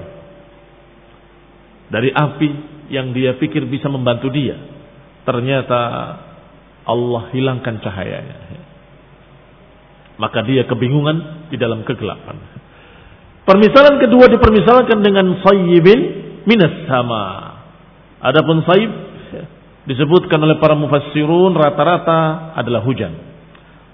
Dari 1.89 2.11
api 2.13 2.49
yang 2.93 3.13
dia 3.17 3.37
pikir 3.37 3.65
bisa 3.69 3.89
membantu 3.89 4.29
dia. 4.33 4.57
Ternyata 5.25 5.81
Allah 6.89 7.23
hilangkan 7.37 7.85
cahayanya. 7.85 8.37
Maka 10.19 10.43
dia 10.49 10.67
kebingungan 10.67 11.49
di 11.53 11.57
dalam 11.61 11.85
kegelapan. 11.85 12.58
Permisalan 13.49 13.97
kedua 13.97 14.29
dipermisalkan 14.29 15.01
dengan 15.01 15.41
sayyibin 15.41 16.01
minas 16.45 16.85
sama. 16.85 17.57
Adapun 18.21 18.61
sayyib 18.69 18.93
disebutkan 19.89 20.37
oleh 20.45 20.61
para 20.61 20.77
mufassirun 20.77 21.57
rata-rata 21.57 22.53
adalah 22.61 22.85
hujan. 22.85 23.17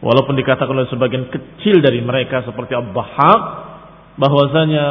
Walaupun 0.03 0.35
dikatakan 0.35 0.75
oleh 0.75 0.91
sebagian 0.91 1.31
kecil 1.31 1.79
dari 1.79 2.03
mereka 2.03 2.43
seperti 2.43 2.75
Abdahak 2.75 3.41
bahwasanya 4.19 4.87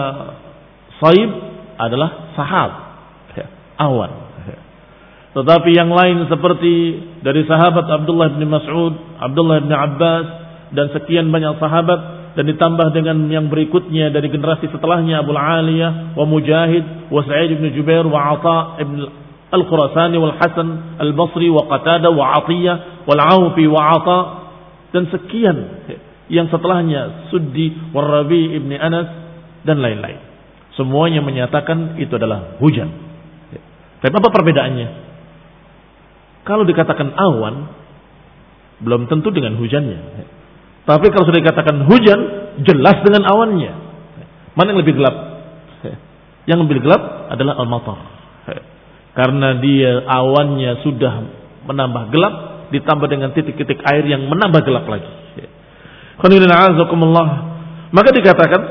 sayyib 1.03 1.31
adalah 1.75 2.31
sahab, 2.39 2.71
awan. 3.83 4.11
Tetapi 5.33 5.69
yang 5.75 5.91
lain 5.91 6.29
seperti 6.31 7.03
dari 7.19 7.43
sahabat 7.49 7.83
Abdullah 7.83 8.31
bin 8.37 8.47
Mas'ud, 8.47 8.93
Abdullah 9.19 9.59
bin 9.59 9.75
Abbas 9.75 10.27
dan 10.71 10.87
sekian 10.95 11.33
banyak 11.35 11.59
sahabat 11.59 12.22
dan 12.33 12.49
ditambah 12.49 12.87
dengan 12.97 13.29
yang 13.29 13.45
berikutnya 13.47 14.09
dari 14.09 14.29
generasi 14.33 14.65
setelahnya 14.73 15.21
Abu 15.21 15.37
Aliyah 15.37 16.17
wa 16.17 16.25
Mujahid 16.25 17.13
wa 17.13 17.21
Sa'id 17.21 17.53
bin 17.53 17.69
Jubair 17.77 18.05
wa 18.09 18.33
Atha 18.33 18.81
ibn 18.81 18.97
Al-Khurasani 19.53 20.17
wal 20.17 20.33
Hasan 20.41 20.97
Al-Basri 20.97 21.53
wa 21.53 21.69
Qatada 21.69 22.09
wa 22.09 22.41
Atiyah 22.41 23.05
wal 23.05 23.21
Aufi 23.21 23.69
wa 23.69 23.81
Atha 24.01 24.19
dan 24.97 25.09
sekian 25.13 25.57
yang 26.33 26.49
setelahnya 26.49 27.29
Suddi 27.29 27.93
wa 27.93 28.01
Rabi 28.01 28.57
ibn 28.57 28.73
Anas 28.73 29.09
dan 29.61 29.77
lain-lain. 29.77 30.17
Semuanya 30.73 31.21
menyatakan 31.21 32.01
itu 32.01 32.13
adalah 32.17 32.57
hujan. 32.57 32.89
Tapi 34.01 34.09
apa 34.09 34.29
perbedaannya? 34.33 34.87
Kalau 36.43 36.65
dikatakan 36.65 37.13
awan, 37.13 37.55
belum 38.83 39.07
tentu 39.07 39.31
dengan 39.31 39.55
hujannya. 39.61 39.99
Tapi 40.83 41.05
kalau 41.15 41.23
sudah 41.23 41.39
dikatakan 41.39 41.87
hujan, 41.87 42.19
jelas 42.67 42.97
dengan 43.07 43.23
awannya. 43.23 43.71
Mana 44.53 44.75
yang 44.75 44.81
lebih 44.83 44.99
gelap? 44.99 45.15
Yang 46.43 46.59
lebih 46.67 46.83
gelap 46.83 47.31
adalah 47.31 47.55
al-matar. 47.63 47.99
Karena 49.15 49.55
dia 49.63 50.03
awannya 50.03 50.83
sudah 50.83 51.13
menambah 51.63 52.03
gelap, 52.11 52.33
ditambah 52.75 53.07
dengan 53.07 53.31
titik-titik 53.31 53.79
air 53.87 54.03
yang 54.03 54.27
menambah 54.27 54.59
gelap 54.67 54.85
lagi. 54.91 55.07
Maka 57.93 58.09
dikatakan, 58.11 58.61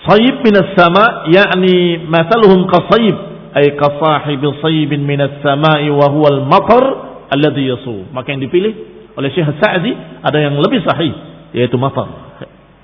Sayyib 0.00 0.40
minas 0.40 0.72
sama, 0.74 1.28
yakni 1.28 2.08
masaluhum 2.08 2.66
qasayib, 2.66 3.16
ay 3.52 3.76
kasahib 3.76 4.42
sayyibin 4.64 5.04
minas 5.04 5.44
sama'i 5.44 5.92
wa 5.92 6.08
huwa 6.08 6.28
al-matar 6.34 6.82
alladhi 7.28 7.68
yasu. 7.68 8.08
Maka 8.10 8.32
yang 8.32 8.40
dipilih 8.40 8.99
oleh 9.20 9.28
Syekh 9.36 9.60
Sa'di 9.60 9.92
ada 10.24 10.38
yang 10.40 10.56
lebih 10.56 10.80
sahih 10.80 11.12
yaitu 11.52 11.76
matar 11.76 12.08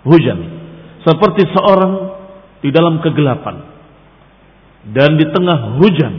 hujan 0.05 0.39
seperti 1.01 1.49
seorang 1.57 1.93
di 2.61 2.69
dalam 2.69 3.01
kegelapan 3.01 3.77
dan 4.93 5.19
di 5.19 5.27
tengah 5.31 5.79
hujan. 5.83 6.15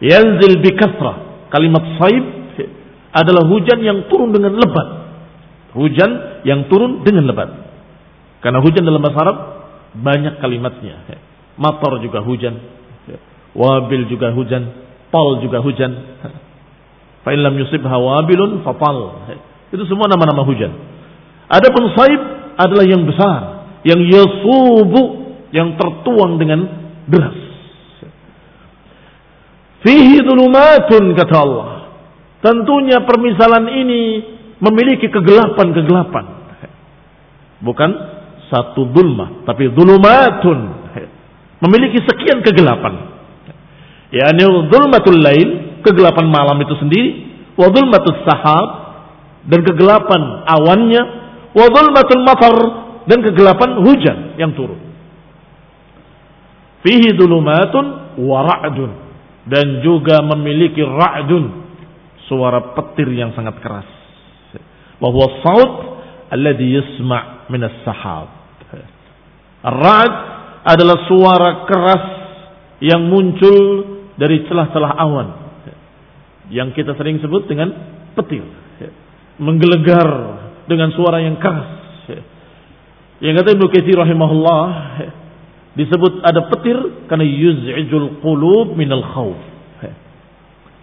Yanzil 0.00 0.64
bi 0.64 0.72
kalimat 1.52 1.84
saib 2.00 2.24
adalah 3.12 3.44
hujan 3.46 3.78
yang 3.82 4.06
turun 4.08 4.32
dengan 4.32 4.56
lebat. 4.56 4.88
Hujan 5.76 6.42
yang 6.42 6.66
turun 6.66 7.06
dengan 7.06 7.30
lebat. 7.30 7.50
Karena 8.40 8.58
hujan 8.64 8.82
dalam 8.82 9.02
bahasa 9.02 9.18
Arab 9.22 9.38
banyak 9.94 10.40
kalimatnya. 10.40 11.04
Matar 11.60 12.00
juga 12.00 12.24
hujan. 12.24 12.54
Wabil 13.52 14.08
juga 14.08 14.32
hujan. 14.32 14.62
Pol 15.10 15.42
juga 15.42 15.58
hujan 15.58 15.90
Fa 17.20 17.30
illam 17.36 17.52
yusibha 17.60 17.92
wabilun 17.96 18.64
fatal. 18.64 19.28
Itu 19.70 19.84
semua 19.86 20.08
nama-nama 20.08 20.42
hujan. 20.42 20.72
Adapun 21.50 21.92
saib 21.94 22.20
adalah 22.56 22.84
yang 22.86 23.02
besar, 23.04 23.40
yang 23.84 24.00
yasubu, 24.06 25.02
yang 25.50 25.74
tertuang 25.76 26.38
dengan 26.40 26.60
deras. 27.10 27.38
Fihi 29.80 30.20
dhulumatun 30.20 31.02
kata 31.16 31.36
Allah. 31.40 31.68
Tentunya 32.40 33.04
permisalan 33.04 33.68
ini 33.68 34.02
memiliki 34.60 35.08
kegelapan-kegelapan. 35.08 36.24
Bukan 37.60 37.90
satu 38.48 38.88
dulma, 38.88 39.44
tapi 39.44 39.68
dhulumatun. 39.72 40.58
Memiliki 41.60 42.00
sekian 42.00 42.40
kegelapan. 42.40 43.12
Yani 44.10 44.42
dhulmatul 44.72 45.20
lail 45.20 45.69
kegelapan 45.82 46.26
malam 46.28 46.56
itu 46.62 46.74
sendiri, 46.78 47.10
wa 47.56 47.68
matus 47.68 48.18
sahab 48.24 48.66
dan 49.48 49.60
kegelapan 49.64 50.44
awannya, 50.48 51.02
wa 51.56 51.66
matul 51.92 52.22
matar 52.24 52.56
dan 53.08 53.18
kegelapan 53.24 53.80
hujan 53.84 54.18
yang 54.36 54.52
turun. 54.54 54.78
Fihi 56.80 57.12
dulumatun 57.12 58.16
wa 58.24 58.38
ra'dun 58.44 58.90
dan 59.44 59.84
juga 59.84 60.24
memiliki 60.24 60.80
ra'dun 60.80 61.44
suara 62.24 62.72
petir 62.72 63.10
yang 63.12 63.36
sangat 63.36 63.60
keras. 63.60 63.88
Wa 65.00 65.08
huwa 65.12 65.28
saut 65.44 65.72
alladhi 66.32 66.76
yasma' 66.76 67.50
min 67.52 67.60
as-sahab. 67.66 68.28
Ar-ra'd 69.60 70.14
adalah 70.64 71.04
suara 71.04 71.50
keras 71.68 72.04
yang 72.80 73.12
muncul 73.12 73.84
dari 74.16 74.44
celah-celah 74.48 74.92
awan 74.96 75.49
yang 76.50 76.74
kita 76.74 76.98
sering 76.98 77.22
sebut 77.22 77.46
dengan 77.46 77.70
petir. 78.18 78.42
Menggelegar 79.40 80.08
dengan 80.66 80.92
suara 80.92 81.22
yang 81.22 81.40
keras. 81.40 81.80
Yang 83.24 83.34
kata 83.40 83.48
Ibnu 83.56 83.66
Katsir 83.72 83.96
rahimahullah 83.96 84.64
Disebut 85.70 86.26
ada 86.26 86.50
petir 86.50 87.06
karena 87.06 87.22
yuz'ijul 87.22 88.18
qulub 88.18 88.74
minal 88.74 89.06
khawf. 89.06 89.38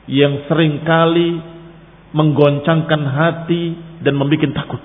Yang 0.07 0.47
sering 0.47 0.87
kali 0.87 1.43
menggoncangkan 2.15 3.01
hati 3.03 3.75
dan 3.99 4.15
membuat 4.15 4.55
takut. 4.55 4.79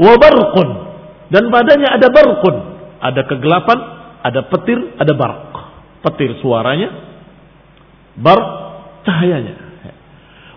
Wabarqun 0.00 0.68
dan 1.28 1.52
padanya 1.52 2.00
ada 2.00 2.08
barqun, 2.08 2.56
ada 3.04 3.20
kegelapan, 3.28 3.78
ada 4.24 4.40
petir, 4.48 4.78
ada 4.96 5.12
barq. 5.12 5.52
Petir 6.08 6.40
suaranya, 6.40 7.07
barq 8.18 8.48
cahayanya. 9.06 9.56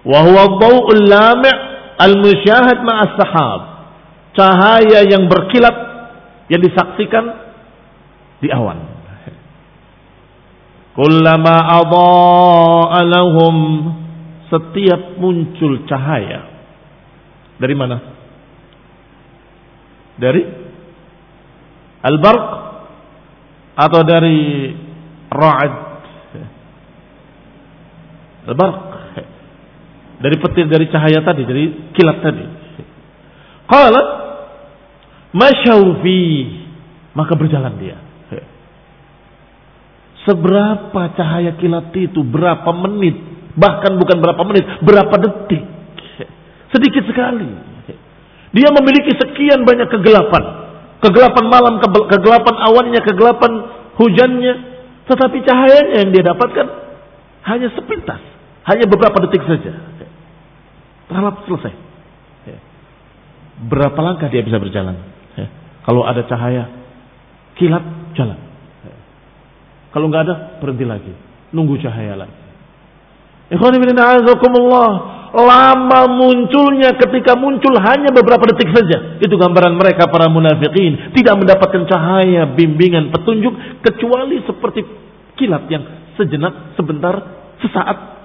Wa 0.02 0.20
huwa 0.26 0.58
dhaw'ul 0.58 1.04
lami' 1.06 1.56
al-musyahad 2.02 2.82
ma'as 2.82 3.14
sahab. 3.22 3.62
Cahaya 4.34 5.06
yang 5.06 5.30
berkilat 5.30 5.76
yang 6.50 6.62
disaksikan 6.64 7.26
di 8.42 8.50
awan. 8.50 8.80
Kullama 10.92 11.56
adha'a 11.80 13.00
lahum 13.08 13.56
setiap 14.52 15.16
muncul 15.16 15.88
cahaya 15.88 16.52
dari 17.56 17.76
mana? 17.78 17.98
Dari 20.20 20.42
al-barq 22.04 22.46
atau 23.78 24.02
dari 24.04 24.74
ra'ad? 25.32 25.91
Al-barq 28.50 28.78
dari 30.22 30.38
petir 30.38 30.70
dari 30.70 30.86
cahaya 30.88 31.26
tadi, 31.26 31.42
dari 31.44 31.64
kilat 31.98 32.18
tadi. 32.22 32.46
Qala 33.66 34.02
masyaufi 35.34 36.22
maka 37.18 37.34
berjalan 37.36 37.74
dia. 37.82 37.98
Seberapa 40.22 41.18
cahaya 41.18 41.58
kilat 41.58 41.90
itu, 41.98 42.22
berapa 42.22 42.70
menit, 42.86 43.18
bahkan 43.58 43.98
bukan 43.98 44.22
berapa 44.22 44.42
menit, 44.46 44.66
berapa 44.86 45.16
detik. 45.18 45.66
Sedikit 46.70 47.10
sekali. 47.10 47.50
Dia 48.54 48.70
memiliki 48.70 49.18
sekian 49.18 49.66
banyak 49.66 49.90
kegelapan. 49.90 50.44
Kegelapan 51.02 51.46
malam, 51.50 51.74
kegelapan 51.82 52.56
awannya, 52.70 53.02
kegelapan 53.02 53.52
hujannya. 53.98 54.54
Tetapi 55.10 55.38
cahayanya 55.42 55.94
yang 56.06 56.10
dia 56.14 56.24
dapatkan 56.30 56.68
hanya 57.50 57.74
sepintas. 57.74 58.31
Hanya 58.62 58.86
beberapa 58.86 59.18
detik 59.26 59.42
saja. 59.46 59.74
Terlambat 61.10 61.44
selesai. 61.50 61.74
Berapa 63.62 64.00
langkah 64.02 64.30
dia 64.30 64.42
bisa 64.42 64.58
berjalan? 64.58 64.98
Kalau 65.82 66.06
ada 66.06 66.22
cahaya, 66.30 66.70
kilat, 67.58 68.14
jalan. 68.14 68.38
Kalau 69.92 70.06
nggak 70.08 70.24
ada, 70.30 70.36
berhenti 70.62 70.86
lagi. 70.86 71.14
Nunggu 71.52 71.82
cahaya 71.82 72.16
lagi. 72.16 72.38
Lama 75.32 76.02
munculnya 76.12 76.96
ketika 76.96 77.36
muncul 77.36 77.76
hanya 77.82 78.14
beberapa 78.14 78.46
detik 78.52 78.72
saja. 78.72 79.20
Itu 79.20 79.36
gambaran 79.36 79.76
mereka 79.76 80.08
para 80.08 80.32
munafikin. 80.32 81.12
Tidak 81.12 81.36
mendapatkan 81.36 81.84
cahaya, 81.90 82.48
bimbingan, 82.56 83.12
petunjuk. 83.12 83.84
Kecuali 83.84 84.40
seperti 84.48 84.86
kilat 85.36 85.68
yang 85.68 85.84
sejenak, 86.16 86.78
sebentar, 86.80 87.16
sesaat. 87.60 88.21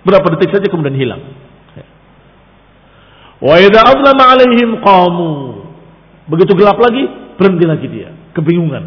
Berapa 0.00 0.26
detik 0.36 0.56
saja 0.56 0.66
kemudian 0.68 0.96
hilang. 0.96 1.22
Wa 3.40 3.56
idza 3.56 3.80
azlama 3.80 4.24
alaihim 4.36 4.80
qamu. 4.84 5.32
Begitu 6.28 6.52
gelap 6.54 6.76
lagi, 6.76 7.08
berhenti 7.40 7.64
lagi 7.64 7.86
dia. 7.88 8.12
Kebingungan. 8.36 8.84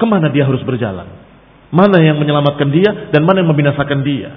Ke 0.00 0.04
mana 0.08 0.32
dia 0.32 0.48
harus 0.48 0.64
berjalan? 0.64 1.06
Mana 1.70 2.00
yang 2.00 2.18
menyelamatkan 2.18 2.68
dia 2.72 3.12
dan 3.12 3.22
mana 3.22 3.44
yang 3.44 3.52
membinasakan 3.52 4.02
dia. 4.02 4.30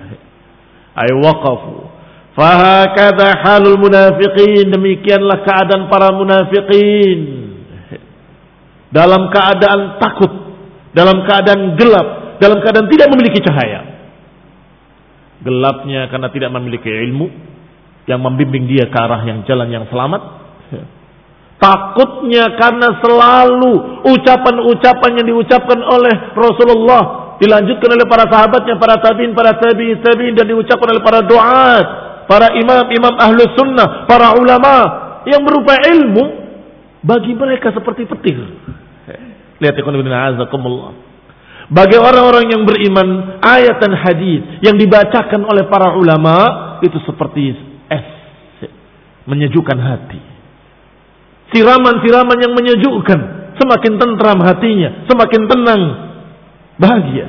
Ay 0.93 1.09
waqafu. 1.15 1.89
Fahakadha 2.37 3.41
halul 3.41 3.81
munafiqin. 3.81 4.69
Demikianlah 4.69 5.41
keadaan 5.41 5.89
para 5.89 6.13
munafiqin. 6.13 7.19
Dalam 8.93 9.31
keadaan 9.33 9.97
takut. 9.97 10.33
Dalam 10.93 11.25
keadaan 11.25 11.79
gelap. 11.79 12.37
Dalam 12.37 12.61
keadaan 12.61 12.87
tidak 12.91 13.07
memiliki 13.09 13.41
cahaya. 13.41 13.96
Gelapnya 15.47 16.11
karena 16.11 16.27
tidak 16.27 16.51
memiliki 16.51 16.91
ilmu. 16.91 17.31
Yang 18.07 18.19
membimbing 18.19 18.67
dia 18.67 18.91
ke 18.91 18.97
arah 18.99 19.23
yang 19.23 19.47
jalan 19.47 19.71
yang 19.71 19.87
selamat. 19.87 20.21
Takutnya 21.57 22.53
karena 22.53 23.01
selalu 23.01 24.05
ucapan-ucapan 24.05 25.11
yang 25.17 25.25
diucapkan 25.25 25.79
oleh 25.81 26.15
Rasulullah 26.37 27.03
dilanjutkan 27.41 27.89
oleh 27.97 28.05
para 28.05 28.25
sahabatnya, 28.29 28.77
para 28.77 29.01
tabiin, 29.01 29.33
para 29.33 29.57
tabiin, 29.57 29.97
tabiin 30.01 30.33
dan 30.37 30.45
diucapkan 30.45 30.89
oleh 30.93 31.01
para 31.01 31.25
doa, 31.25 31.69
para 32.29 32.53
imam, 32.57 32.85
imam 32.93 33.15
ahlu 33.17 33.41
sunnah, 33.57 34.05
para 34.05 34.37
ulama 34.37 34.75
yang 35.25 35.41
berupa 35.41 35.81
ilmu 35.81 36.23
bagi 37.01 37.33
mereka 37.33 37.73
seperti 37.73 38.05
petir. 38.05 38.37
Lihat 39.57 39.73
ikhwan 39.81 39.97
ibn 39.97 40.13
azakumullah. 40.13 41.06
Bagi 41.67 41.99
orang-orang 41.99 42.47
yang 42.47 42.63
beriman, 42.63 43.39
ayat 43.43 43.83
dan 43.83 43.91
hadis 43.91 44.63
yang 44.63 44.79
dibacakan 44.79 45.43
oleh 45.43 45.67
para 45.67 45.99
ulama 45.99 46.35
itu 46.79 46.95
seperti 47.03 47.51
es 47.91 48.07
menyejukkan 49.27 49.75
hati. 49.75 50.21
Siraman-siraman 51.51 52.39
yang 52.39 52.53
menyejukkan, 52.55 53.19
semakin 53.59 53.93
tentram 53.99 54.39
hatinya, 54.47 55.03
semakin 55.11 55.41
tenang 55.51 55.81
bahagia. 56.79 57.27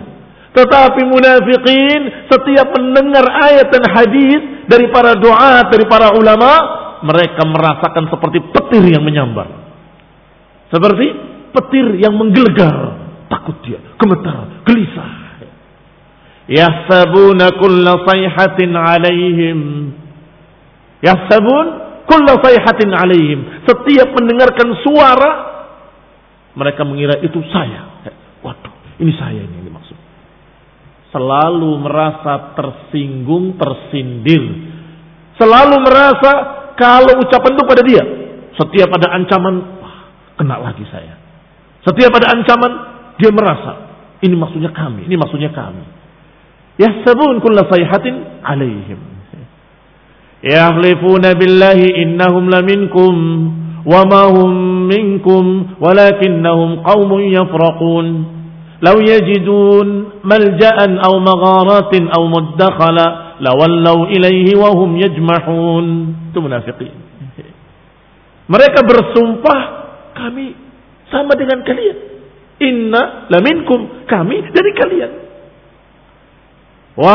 Tetapi 0.55 1.01
munafikin 1.07 2.31
setiap 2.31 2.68
mendengar 2.79 3.27
ayat 3.27 3.70
dan 3.74 3.85
hadis 3.90 4.66
dari 4.70 4.87
para 4.94 5.18
doa, 5.18 5.66
dari 5.70 5.87
para 5.87 6.14
ulama, 6.14 6.51
mereka 7.03 7.42
merasakan 7.42 8.11
seperti 8.11 8.38
petir 8.55 8.83
yang 8.87 9.03
menyambar. 9.03 9.46
Seperti 10.70 11.07
petir 11.55 11.87
yang 11.98 12.14
menggelegar. 12.14 13.08
Takut 13.49 13.65
dia, 13.65 13.81
gemetar, 13.97 14.61
gelisah. 14.69 15.41
Yahsabuna 16.53 17.57
kulla 17.57 18.05
sayhatin 18.05 18.77
alaihim. 18.77 19.89
Yahsabun 21.01 21.67
kulla 22.05 22.37
sayhatin 22.45 22.93
alaihim. 22.93 23.65
Setiap 23.65 24.13
mendengarkan 24.21 24.69
suara, 24.85 25.33
mereka 26.61 26.85
mengira 26.85 27.17
itu 27.25 27.41
saya. 27.49 28.05
Waduh, 28.45 29.01
ini 29.01 29.17
saya 29.17 29.41
ini 29.41 29.65
yang 29.65 29.73
dimaksud. 29.73 29.97
Selalu 31.09 31.89
merasa 31.89 32.53
tersinggung, 32.53 33.57
tersindir. 33.57 34.45
Selalu 35.41 35.89
merasa 35.89 36.33
kalau 36.77 37.17
ucapan 37.25 37.57
itu 37.57 37.65
pada 37.65 37.81
dia. 37.81 38.05
Setiap 38.61 38.93
ada 38.93 39.09
ancaman, 39.17 39.81
wah, 39.81 39.97
kena 40.37 40.61
lagi 40.61 40.85
saya. 40.93 41.17
Setiap 41.89 42.13
ada 42.13 42.37
ancaman, 42.37 42.98
dia 43.19 43.31
merasa 43.35 43.89
ini 44.23 44.35
maksudnya 44.35 44.75
kami, 44.75 45.07
ini 45.07 45.15
maksudnya 45.15 45.51
kami. 45.55 45.85
Ya 46.79 46.91
sabun 47.07 47.39
kulla 47.39 47.67
sayhatin 47.67 48.43
alaihim. 48.43 48.99
Yahlifuna 50.43 51.35
billahi 51.35 51.99
innahum 52.07 52.47
laminkum 52.47 53.15
wa 53.83 54.07
ma 54.07 54.31
hum 54.31 54.51
minkum 54.87 55.75
walakinnahum 55.83 56.83
qaumun 56.87 57.31
yafraqun. 57.31 58.07
Lau 58.79 59.03
yajidun 59.03 60.23
malja'an 60.23 61.03
aw 61.03 61.15
magharatin 61.19 62.07
aw 62.15 62.23
muddakhala 62.31 63.39
lawallaw 63.43 64.07
ilaihi 64.15 64.55
wa 64.55 64.71
hum 64.71 64.95
yajmahun. 64.99 65.87
Itu 66.31 66.39
munafiqin. 66.39 66.95
Mereka 68.47 68.81
bersumpah 68.87 69.61
kami 70.15 70.55
sama 71.11 71.35
dengan 71.35 71.67
kalian 71.67 72.08
inna 72.62 73.31
laminkum 73.31 74.07
kami 74.07 74.51
dari 74.51 74.73
kalian 74.75 75.12
wa 76.99 77.14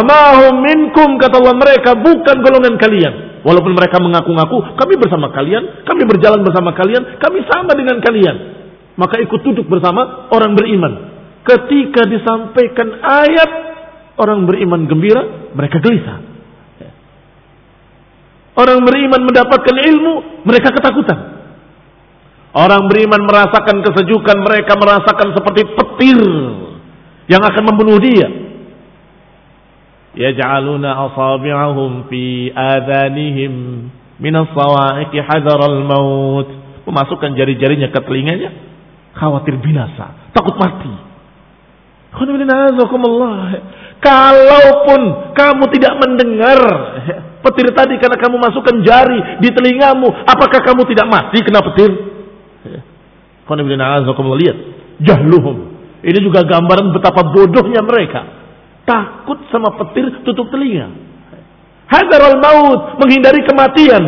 minkum 0.63 1.19
kata 1.19 1.35
Allah 1.43 1.55
mereka 1.59 1.99
bukan 1.99 2.35
golongan 2.39 2.75
kalian 2.79 3.13
walaupun 3.43 3.75
mereka 3.75 3.99
mengaku-ngaku 3.99 4.79
kami 4.79 4.93
bersama 4.95 5.27
kalian 5.35 5.83
kami 5.83 6.07
berjalan 6.07 6.39
bersama 6.43 6.71
kalian 6.71 7.19
kami 7.19 7.43
sama 7.51 7.75
dengan 7.75 7.99
kalian 7.99 8.37
maka 8.95 9.19
ikut 9.19 9.41
duduk 9.43 9.67
bersama 9.67 10.31
orang 10.31 10.55
beriman 10.55 11.13
Ketika 11.43 12.07
disampaikan 12.07 13.03
ayat 13.03 13.51
orang 14.15 14.47
beriman 14.47 14.87
gembira, 14.87 15.51
mereka 15.51 15.83
gelisah. 15.83 16.23
Orang 18.55 18.87
beriman 18.87 19.27
mendapatkan 19.27 19.75
ilmu, 19.75 20.45
mereka 20.47 20.71
ketakutan. 20.71 21.42
Orang 22.53 22.85
beriman 22.85 23.25
merasakan 23.25 23.81
kesejukan, 23.81 24.37
mereka 24.45 24.77
merasakan 24.77 25.33
seperti 25.33 25.61
petir 25.73 26.21
yang 27.25 27.41
akan 27.41 27.63
membunuh 27.65 27.97
dia. 27.97 28.29
Yaj'aluna 30.13 30.93
asabi'ahum 31.09 32.05
fi 32.13 32.53
adhanihim 32.53 33.53
min 34.21 34.33
as-sawa'iqi 34.37 35.17
hadaral 35.17 35.81
maut. 35.81 36.47
Memasukkan 36.83 37.33
jari-jarinya 37.33 37.89
ke 37.89 37.99
telinganya 38.03 38.51
Khawatir 39.13 39.61
binasa, 39.61 40.33
takut 40.33 40.57
mati. 40.57 40.89
Kalaupun 44.01 45.01
kamu 45.37 45.63
tidak 45.73 45.93
mendengar 46.01 46.59
petir 47.45 47.69
tadi 47.77 47.97
karena 48.01 48.17
kamu 48.17 48.37
masukkan 48.41 48.75
jari 48.81 49.41
di 49.41 49.49
telingamu, 49.53 50.09
apakah 50.25 50.61
kamu 50.65 50.81
tidak 50.89 51.07
mati 51.13 51.41
kena 51.45 51.61
petir? 51.61 52.12
Lihat, 53.45 54.57
jahluhum. 55.03 55.57
Ini 56.03 56.19
juga 56.19 56.43
gambaran 56.43 56.91
betapa 56.91 57.31
bodohnya 57.31 57.79
mereka. 57.83 58.21
Takut 58.83 59.39
sama 59.47 59.75
petir, 59.79 60.23
tutup 60.27 60.51
telinga. 60.51 60.91
Hadarul 61.87 62.39
maut, 62.39 62.99
menghindari 62.99 63.43
kematian. 63.47 64.03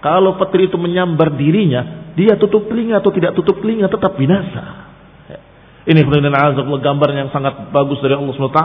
Kalau 0.00 0.40
petir 0.40 0.68
itu 0.72 0.76
menyambar 0.80 1.36
dirinya, 1.36 2.12
dia 2.16 2.36
tutup 2.40 2.68
telinga 2.72 3.04
atau 3.04 3.12
tidak 3.12 3.36
tutup 3.36 3.60
telinga 3.60 3.92
tetap 3.92 4.16
binasa. 4.16 4.86
Ini 5.86 6.02
kemudian 6.02 6.34
azabullah 6.34 6.82
gambar 6.82 7.08
yang 7.14 7.28
sangat 7.30 7.70
bagus 7.70 8.02
dari 8.02 8.18
Allah 8.18 8.34
SWT. 8.34 8.62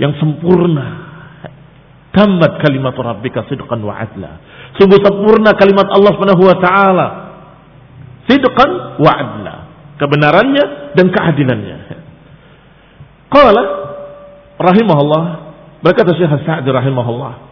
Yang 0.00 0.12
sempurna. 0.16 0.86
Tamat 2.10 2.58
kalimat 2.64 2.96
rabbika 2.96 3.44
sidqan 3.46 3.84
wa 3.84 3.94
adla. 3.94 4.40
Sungguh 4.80 4.98
sempurna 5.04 5.52
kalimat 5.54 5.86
Allah 5.92 6.12
taala. 6.56 7.08
Sidqan 8.30 8.70
wa 9.02 9.10
adla. 9.10 9.54
Kebenarannya 9.98 10.94
dan 10.94 11.06
keadilannya. 11.10 11.76
Qala 13.26 13.62
rahimahullah. 14.62 15.22
Berkata 15.82 16.14
Syekh 16.14 16.46
Sa'di 16.46 16.70
rahimahullah. 16.70 17.50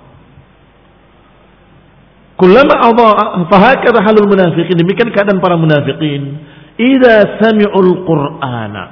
Kullama 2.38 2.74
adha'a 2.86 3.50
fahakadha 3.50 3.98
halul 4.06 4.30
munafiqin. 4.30 4.78
Demikian 4.78 5.10
keadaan 5.10 5.42
para 5.42 5.58
munafikin 5.58 6.38
idza 6.78 7.42
sami'ul 7.42 8.06
qur'ana 8.06 8.84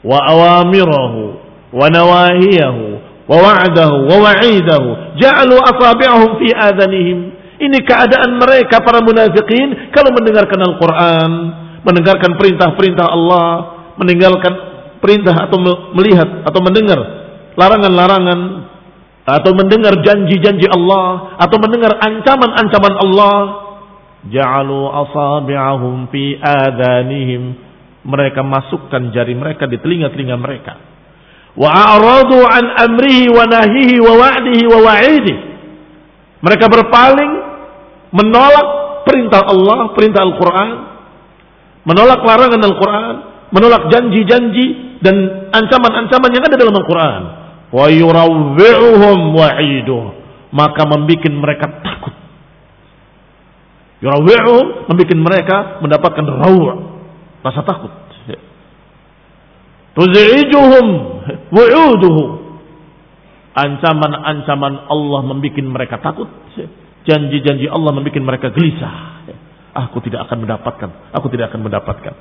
wa 0.00 0.16
awamirahu 0.32 1.36
wa 1.76 1.86
nawahiyahu 1.92 2.84
wa 3.28 3.36
wa'dahu 3.36 3.96
wa 4.08 4.16
wa'idahu 4.24 4.88
ja'alu 5.20 5.56
asabi'ahum 5.60 6.40
fi 6.40 6.48
adhanihim 6.56 7.35
ini 7.56 7.78
keadaan 7.84 8.36
mereka 8.36 8.84
para 8.84 9.00
munafikin 9.00 9.92
kalau 9.92 10.12
mendengarkan 10.12 10.60
Al-Quran 10.60 11.30
mendengarkan 11.86 12.32
perintah-perintah 12.36 13.06
Allah 13.06 13.48
meninggalkan 13.96 14.52
perintah 15.00 15.48
atau 15.48 15.58
melihat 15.96 16.44
atau 16.44 16.60
mendengar 16.60 16.98
larangan-larangan 17.56 18.40
atau 19.26 19.50
mendengar 19.58 19.98
janji-janji 20.04 20.68
Allah 20.70 21.38
atau 21.40 21.56
mendengar 21.58 21.98
ancaman-ancaman 21.98 22.94
Allah 22.94 23.36
ja'alu 24.28 24.80
asabi'ahum 24.86 26.12
fi 26.12 26.38
adanihim 26.38 27.58
mereka 28.06 28.46
masukkan 28.46 29.10
jari 29.10 29.34
mereka 29.34 29.66
di 29.66 29.82
telinga-telinga 29.82 30.36
mereka. 30.38 30.78
Wa 31.58 31.66
a'radu 31.74 32.38
an 32.46 32.64
amrihi 32.86 33.32
wa 33.32 33.42
nahihi 33.50 33.96
wa 33.98 34.14
wa'dihi 34.14 34.64
wa 34.70 34.94
mereka 36.46 36.70
berpaling 36.70 37.32
menolak 38.12 38.68
perintah 39.06 39.42
Allah 39.46 39.94
perintah 39.94 40.22
Al-Quran 40.26 40.68
menolak 41.86 42.20
larangan 42.22 42.62
Al-Quran 42.62 43.14
menolak 43.54 43.82
janji-janji 43.94 44.98
dan 45.02 45.48
ancaman-ancaman 45.54 46.30
yang 46.34 46.44
ada 46.44 46.56
dalam 46.58 46.74
Al-Quran 46.74 47.22
wa 47.70 47.86
yurawwi'uhum 47.90 49.18
wa'iduh 49.34 50.04
maka 50.54 50.82
membuat 50.86 51.32
mereka 51.34 51.66
takut 51.82 52.14
Yurawi'uhum 53.96 54.92
membuat 54.92 55.10
mereka 55.16 55.56
mendapatkan 55.80 56.24
rawu' 56.24 56.68
rasa 57.40 57.64
takut. 57.64 57.92
Tuzi'ijuhum 59.96 60.86
wu'uduhu. 61.48 62.24
Ancaman-ancaman 63.56 64.92
Allah 64.92 65.20
membuat 65.24 65.56
mereka 65.64 65.96
takut. 66.04 66.28
Janji-janji 67.06 67.70
Allah 67.70 67.94
membuat 67.94 68.18
mereka 68.18 68.50
gelisah. 68.50 69.22
Aku 69.76 70.02
tidak 70.02 70.26
akan 70.26 70.42
mendapatkan. 70.42 70.90
Aku 71.14 71.30
tidak 71.30 71.54
akan 71.54 71.60
mendapatkan. 71.62 72.14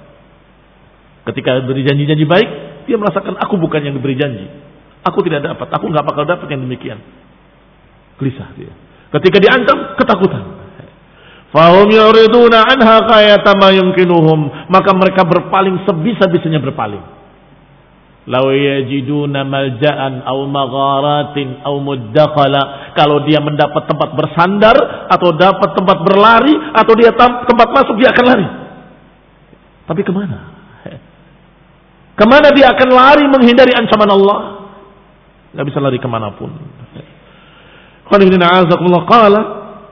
Ketika 1.25 1.65
beri 1.65 1.81
janji-janji 1.81 2.25
baik, 2.29 2.49
dia 2.85 3.01
merasakan 3.01 3.33
aku 3.41 3.57
bukan 3.57 3.81
yang 3.81 3.97
diberi 3.97 4.13
janji. 4.13 4.45
Aku 5.01 5.25
tidak 5.25 5.41
dapat. 5.41 5.73
Aku 5.73 5.89
nggak 5.89 6.05
bakal 6.05 6.23
dapat 6.29 6.45
yang 6.53 6.61
demikian. 6.61 7.01
Gelisah 8.21 8.53
dia. 8.53 8.69
Ketika 9.09 9.37
diancam, 9.41 9.97
ketakutan. 9.97 10.43
Fahum 11.55 11.87
yuriduna 11.87 12.67
anha 12.67 13.07
kayata 13.07 13.55
ma 13.55 13.71
yumkinuhum. 13.71 14.69
Maka 14.69 14.91
mereka 14.91 15.23
berpaling 15.23 15.87
sebisa-bisanya 15.87 16.59
berpaling. 16.59 17.14
Lau 18.25 18.49
yajiduna 18.49 19.45
malja'an 19.45 20.25
au 20.25 20.49
magharatin 20.49 21.61
au 21.61 21.77
muddakhala. 21.77 22.93
Kalau 22.97 23.21
dia 23.21 23.37
mendapat 23.37 23.85
tempat 23.85 24.17
bersandar 24.17 24.73
atau 25.13 25.29
dapat 25.37 25.77
tempat 25.77 25.97
berlari 26.01 26.53
atau 26.73 26.93
dia 26.97 27.13
tempat 27.13 27.67
masuk 27.69 28.01
dia 28.01 28.09
akan 28.09 28.25
lari. 28.25 28.47
Tapi 29.85 30.01
ke 30.01 30.09
mana? 30.09 30.37
Ke 32.17 32.25
mana 32.25 32.49
dia 32.49 32.73
akan 32.73 32.89
lari 32.89 33.25
menghindari 33.29 33.77
ancaman 33.77 34.09
Allah? 34.09 34.39
Gak 35.53 35.65
bisa 35.69 35.77
lari 35.77 36.01
ke 36.01 36.09
mana 36.09 36.33
pun. 36.33 36.49
Qala 38.09 39.41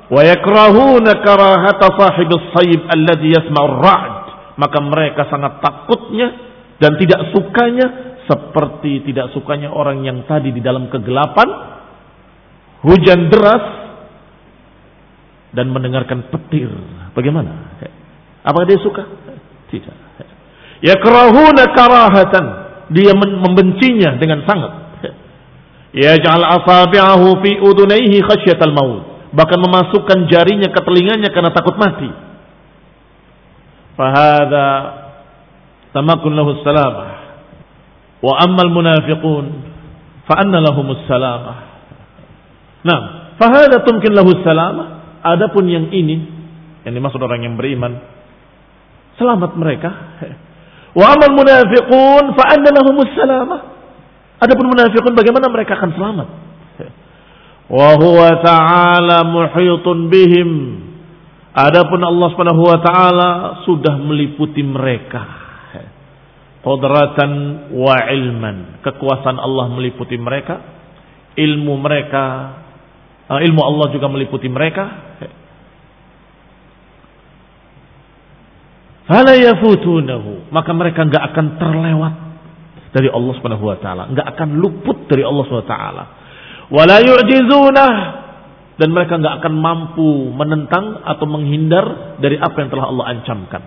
wa 0.09 0.21
yakrahuna 0.21 1.21
karahata 1.21 1.87
sahibis 1.97 2.43
sayib 2.53 2.81
alladhi 2.89 3.33
yasma'ur 3.33 3.77
ra'd 3.81 4.23
maka 4.59 4.77
mereka 4.83 5.25
sangat 5.33 5.63
takutnya 5.63 6.29
dan 6.77 6.99
tidak 7.01 7.33
sukanya 7.33 8.12
seperti 8.25 9.03
tidak 9.07 9.35
sukanya 9.35 9.71
orang 9.71 10.03
yang 10.07 10.23
tadi 10.23 10.55
di 10.55 10.63
dalam 10.63 10.87
kegelapan 10.87 11.47
hujan 12.83 13.27
deras 13.31 13.65
dan 15.53 15.69
mendengarkan 15.69 16.27
petir. 16.33 16.67
Bagaimana? 17.13 17.77
Apakah 18.43 18.65
dia 18.67 18.79
suka? 18.81 19.03
Tidak. 19.69 19.95
Yakrahuna 20.83 21.63
karahatan. 21.71 22.45
Dia 22.91 23.15
membencinya 23.15 24.19
dengan 24.19 24.43
sangat. 24.43 24.73
Yaj'al 25.93 26.41
asabi'ahu 26.41 27.39
fi 27.45 27.61
udunaihi 27.61 28.19
khasyatal 28.25 28.73
maut. 28.73 29.31
Bahkan 29.33 29.59
memasukkan 29.61 30.29
jarinya 30.29 30.69
ke 30.73 30.81
telinganya 30.81 31.29
karena 31.29 31.53
takut 31.53 31.77
mati. 31.77 32.09
Fahada 33.93 34.67
tamakun 35.93 36.33
lahu 36.33 36.59
salamah. 36.65 37.12
Wa 38.23 38.39
ammal 38.39 38.71
munafiqun 38.71 39.45
fa 40.23 40.39
anna 40.39 40.63
lahumus 40.63 41.03
salamah. 41.11 41.57
Nah, 42.87 42.99
fa 43.35 43.51
hadza 43.51 43.83
tumkin 43.83 44.15
lahu 44.15 44.31
salamah. 44.47 45.19
Adapun 45.23 45.67
yang 45.67 45.91
ini 45.91 46.23
yang 46.87 46.95
dimaksud 46.95 47.19
orang 47.19 47.43
yang 47.43 47.59
beriman 47.59 47.99
selamat 49.19 49.51
mereka. 49.59 49.89
Wa 50.99 51.15
ammal 51.15 51.35
munafiqun 51.35 52.23
fa 52.31 52.43
anna 52.47 52.69
lahumus 52.71 53.11
salamah. 53.11 53.59
Adapun 54.39 54.71
munafiqun 54.71 55.15
bagaimana 55.15 55.51
mereka 55.51 55.75
akan 55.79 55.91
selamat? 55.95 56.27
Wa 57.75 57.89
huwa 57.99 58.39
ta'ala 58.39 59.27
muhitun 59.27 60.07
bihim. 60.07 60.51
Adapun 61.53 62.01
Allah 62.01 62.27
Subhanahu 62.33 62.65
wa 62.65 62.77
taala 62.81 63.29
sudah 63.61 63.93
meliputi 64.01 64.65
mereka. 64.65 65.42
Qudratan 66.63 67.31
wa 67.75 67.95
ilman. 68.07 68.79
Kekuasaan 68.81 69.35
Allah 69.35 69.65
meliputi 69.75 70.15
mereka, 70.15 70.63
ilmu 71.35 71.73
mereka, 71.75 72.23
eh, 73.27 73.39
ilmu 73.51 73.61
Allah 73.61 73.87
juga 73.91 74.07
meliputi 74.07 74.47
mereka. 74.47 74.83
Fala 79.03 79.35
yafutunahu, 79.35 80.47
maka 80.55 80.71
mereka 80.71 81.03
enggak 81.03 81.23
akan 81.35 81.45
terlewat 81.59 82.13
dari 82.95 83.11
Allah 83.11 83.33
Subhanahu 83.35 83.67
wa 83.67 83.77
taala, 83.83 84.03
enggak 84.07 84.27
akan 84.31 84.49
luput 84.63 85.11
dari 85.11 85.27
Allah 85.27 85.43
Subhanahu 85.43 85.67
wa 85.67 85.75
taala 85.75 86.05
wala 86.73 86.97
yu'jizunah 87.05 87.93
dan 88.81 88.89
mereka 88.89 89.21
nggak 89.21 89.35
akan 89.43 89.53
mampu 89.53 90.33
menentang 90.33 91.05
atau 91.05 91.25
menghindar 91.29 92.17
dari 92.17 92.41
apa 92.41 92.57
yang 92.57 92.69
telah 92.73 92.85
Allah 92.89 93.05
ancamkan. 93.13 93.61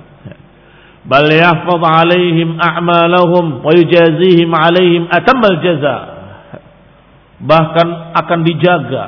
Bal 1.06 1.30
yahfaz 1.30 1.82
alaihim 1.86 2.58
a'malahum 2.58 3.62
wa 3.62 3.70
yujazihim 3.70 4.50
alaihim 4.50 5.06
atammal 5.06 5.62
jaza. 5.62 5.96
Bahkan 7.36 7.88
akan 8.16 8.38
dijaga 8.42 9.06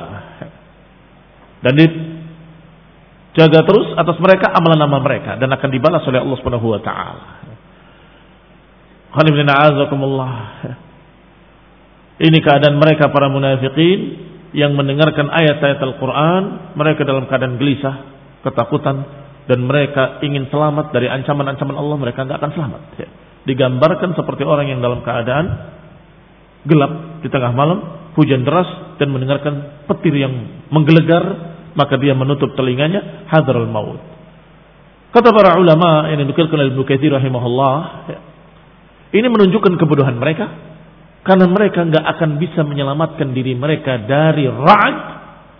dan 1.59 1.73
dijaga 1.75 3.59
terus 3.67 3.91
atas 3.99 4.15
mereka 4.23 4.47
amalan 4.55 4.79
nama 4.79 4.97
mereka 5.03 5.35
dan 5.35 5.51
akan 5.51 5.69
dibalas 5.75 6.07
oleh 6.07 6.23
Allah 6.23 6.37
Subhanahu 6.39 6.71
wa 6.71 6.79
taala. 6.79 7.27
Ini 12.19 12.37
keadaan 12.43 12.77
mereka 12.79 13.11
para 13.11 13.27
munafikin 13.27 13.99
yang 14.55 14.77
mendengarkan 14.77 15.27
ayat-ayat 15.27 15.79
Al-Quran. 15.81 16.41
Mereka 16.77 17.01
dalam 17.03 17.25
keadaan 17.25 17.57
gelisah, 17.57 17.95
ketakutan, 18.45 19.18
dan 19.49 19.65
mereka 19.65 20.21
ingin 20.21 20.45
selamat 20.53 20.93
dari 20.93 21.09
ancaman-ancaman 21.09 21.73
Allah, 21.73 21.97
mereka 21.97 22.21
nggak 22.21 22.37
akan 22.37 22.51
selamat. 22.53 22.81
Ya. 23.01 23.09
Digambarkan 23.49 24.13
seperti 24.13 24.45
orang 24.45 24.69
yang 24.69 24.77
dalam 24.77 25.01
keadaan 25.01 25.45
gelap 26.69 27.25
di 27.25 27.33
tengah 27.33 27.49
malam, 27.57 28.13
hujan 28.13 28.45
deras 28.45 28.69
dan 29.01 29.09
mendengarkan 29.09 29.83
petir 29.89 30.13
yang 30.13 30.37
menggelegar, 30.69 31.57
maka 31.73 31.97
dia 31.97 32.13
menutup 32.13 32.53
telinganya, 32.53 33.25
hadral 33.25 33.65
maut. 33.65 33.97
Kata 35.09 35.33
para 35.33 35.57
ulama 35.57 36.05
yang 36.13 36.21
dinukilkan 36.21 36.53
oleh 36.53 36.77
Katsir 36.85 37.09
rahimahullah, 37.09 37.75
ya, 38.05 38.19
ini 39.17 39.25
menunjukkan 39.33 39.81
kebodohan 39.81 40.21
mereka 40.21 40.45
karena 41.25 41.49
mereka 41.49 41.89
nggak 41.89 42.05
akan 42.05 42.37
bisa 42.37 42.61
menyelamatkan 42.61 43.33
diri 43.33 43.57
mereka 43.57 43.97
dari 44.05 44.45
ra'ad, 44.45 44.97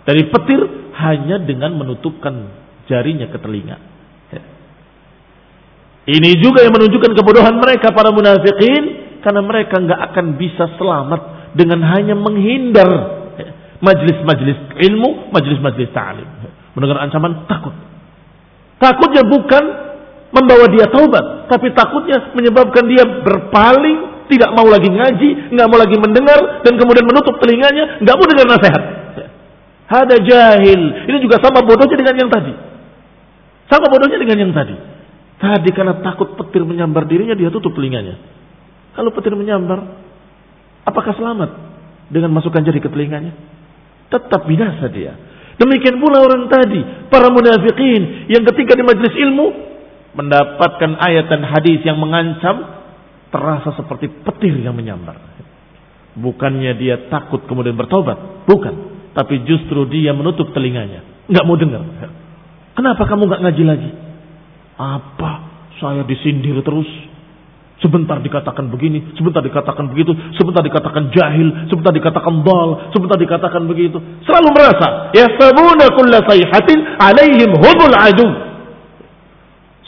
dari 0.06 0.30
petir 0.30 0.94
hanya 0.94 1.42
dengan 1.42 1.74
menutupkan 1.74 2.59
jarinya 2.90 3.30
ke 3.30 3.38
telinga. 3.38 3.78
Ini 6.10 6.30
juga 6.42 6.66
yang 6.66 6.74
menunjukkan 6.74 7.14
kebodohan 7.14 7.54
mereka 7.62 7.94
para 7.94 8.10
munafikin 8.10 9.14
karena 9.22 9.46
mereka 9.46 9.78
nggak 9.78 10.00
akan 10.10 10.26
bisa 10.34 10.66
selamat 10.74 11.54
dengan 11.54 11.86
hanya 11.86 12.18
menghindar 12.18 12.90
majlis-majlis 13.78 14.74
ilmu, 14.90 15.30
majlis-majlis 15.30 15.94
ta'lim. 15.94 16.26
Mendengar 16.74 17.06
ancaman 17.06 17.46
takut. 17.46 17.74
Takutnya 18.80 19.22
bukan 19.28 19.64
membawa 20.32 20.66
dia 20.72 20.88
taubat, 20.88 21.50
tapi 21.52 21.74
takutnya 21.74 22.32
menyebabkan 22.32 22.86
dia 22.86 23.04
berpaling, 23.04 24.26
tidak 24.30 24.50
mau 24.56 24.66
lagi 24.66 24.88
ngaji, 24.88 25.52
nggak 25.52 25.66
mau 25.68 25.78
lagi 25.78 25.96
mendengar, 26.00 26.64
dan 26.64 26.78
kemudian 26.78 27.04
menutup 27.04 27.34
telinganya, 27.42 28.00
nggak 28.00 28.16
mau 28.16 28.26
dengar 28.30 28.46
nasihat. 28.56 28.82
Ada 29.90 30.16
jahil. 30.22 30.80
Ini 31.10 31.18
juga 31.18 31.42
sama 31.42 31.66
bodohnya 31.66 31.98
dengan 31.98 32.14
yang 32.14 32.30
tadi. 32.30 32.69
Sama 33.70 33.86
bodohnya 33.86 34.18
dengan 34.18 34.50
yang 34.50 34.52
tadi. 34.52 34.74
Tadi 35.40 35.70
karena 35.72 36.02
takut 36.02 36.34
petir 36.36 36.66
menyambar 36.66 37.06
dirinya 37.06 37.38
dia 37.38 37.48
tutup 37.48 37.72
telinganya. 37.72 38.18
Kalau 38.98 39.14
petir 39.14 39.32
menyambar, 39.38 40.02
apakah 40.84 41.14
selamat 41.14 41.50
dengan 42.10 42.34
masukkan 42.34 42.60
jari 42.66 42.82
ke 42.82 42.90
telinganya? 42.90 43.32
Tetap 44.10 44.44
binasa 44.44 44.90
dia. 44.90 45.14
Demikian 45.56 46.02
pula 46.02 46.24
orang 46.24 46.50
tadi, 46.50 46.82
para 47.08 47.30
munafikin 47.30 48.26
yang 48.26 48.42
ketika 48.52 48.74
di 48.74 48.82
majelis 48.84 49.14
ilmu 49.14 49.46
mendapatkan 50.18 50.98
ayat 50.98 51.30
dan 51.30 51.46
hadis 51.46 51.80
yang 51.86 52.00
mengancam 52.00 52.82
terasa 53.30 53.78
seperti 53.78 54.10
petir 54.26 54.58
yang 54.58 54.74
menyambar. 54.74 55.14
Bukannya 56.18 56.74
dia 56.74 57.06
takut 57.06 57.46
kemudian 57.46 57.78
bertobat, 57.78 58.44
bukan, 58.50 58.74
tapi 59.14 59.46
justru 59.46 59.86
dia 59.86 60.10
menutup 60.10 60.50
telinganya, 60.50 61.06
nggak 61.30 61.44
mau 61.46 61.54
dengar. 61.54 61.86
Kenapa 62.74 63.02
kamu 63.06 63.22
nggak 63.26 63.42
ngaji 63.42 63.62
lagi? 63.66 63.90
Apa? 64.78 65.30
Saya 65.80 66.02
disindir 66.04 66.60
terus. 66.64 66.88
Sebentar 67.80 68.20
dikatakan 68.20 68.68
begini, 68.68 69.16
sebentar 69.16 69.40
dikatakan 69.40 69.88
begitu, 69.88 70.12
sebentar 70.36 70.60
dikatakan 70.60 71.08
jahil, 71.16 71.64
sebentar 71.72 71.88
dikatakan 71.96 72.44
bal, 72.44 72.92
sebentar 72.92 73.16
dikatakan 73.16 73.64
begitu. 73.64 73.96
Selalu 74.28 74.52
merasa, 74.52 75.08
ya 75.16 75.24
sabuna 75.40 75.88
kulla 75.96 76.20
sayhatin 76.28 76.76
alaihim 77.00 77.56
hubul 77.56 77.96
adu. 77.96 78.28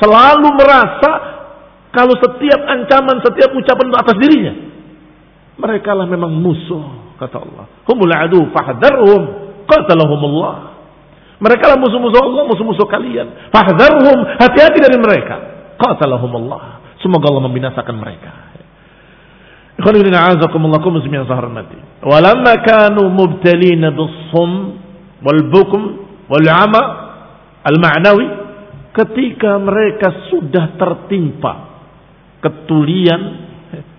Selalu 0.01 0.49
merasa 0.57 1.11
kalau 1.93 2.17
setiap 2.17 2.65
ancaman, 2.65 3.21
setiap 3.21 3.53
ucapan 3.53 3.93
atas 3.93 4.17
dirinya, 4.17 4.53
mereka 5.61 5.93
lah 5.93 6.09
memang 6.09 6.33
musuh, 6.33 7.13
kata 7.21 7.45
Allah. 7.45 7.69
Humul 7.85 8.09
adu 8.09 8.49
fahdarhum, 8.57 9.23
qatalahumullah. 9.69 10.72
Mereka 11.43 11.65
lah 11.67 11.79
musuh-musuh 11.83 12.23
Allah, 12.23 12.43
musuh-musuh 12.47 12.87
kalian. 12.87 13.51
Fahdharhum, 13.51 14.39
hati-hati 14.39 14.79
dari 14.79 14.95
mereka. 14.95 15.35
Qatalahum 15.75 16.31
Allah. 16.47 16.87
Semoga 17.03 17.35
Allah 17.35 17.43
membinasakan 17.51 17.99
mereka. 17.99 18.31
Ikhwan 19.75 19.99
a'azakumullah 19.99 20.79
kum 20.79 20.95
muslimin 21.03 21.27
hormati. 21.27 21.75
Walamma 22.07 22.63
kanu 22.63 23.11
mubtalina 23.11 23.91
bis-sum 23.91 24.79
wal 25.19 25.43
bukm 25.51 25.83
wal 26.31 26.47
'ama 26.47 26.83
al-ma'nawi 27.67 28.27
ketika 28.95 29.59
mereka 29.59 30.31
sudah 30.31 30.79
tertimpa 30.79 31.53
ketulian, 32.39 33.21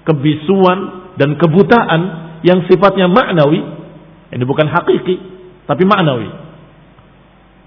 kebisuan 0.08 1.12
dan 1.20 1.36
kebutaan 1.36 2.02
yang 2.48 2.64
sifatnya 2.72 3.12
maknawi, 3.12 3.60
ini 4.32 4.44
bukan 4.48 4.72
hakiki 4.72 5.16
tapi 5.68 5.84
maknawi. 5.84 6.43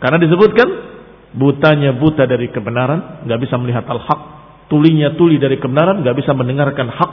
Karena 0.07 0.22
disebutkan 0.22 0.68
butanya 1.34 1.90
buta 1.98 2.30
dari 2.30 2.46
kebenaran, 2.54 3.26
nggak 3.26 3.40
bisa 3.42 3.59
melihat 3.59 3.90
al-haq. 3.90 4.38
Tulinya 4.70 5.18
tuli 5.18 5.34
dari 5.42 5.59
kebenaran, 5.59 6.07
nggak 6.07 6.14
bisa 6.14 6.30
mendengarkan 6.30 6.86
hak. 6.94 7.12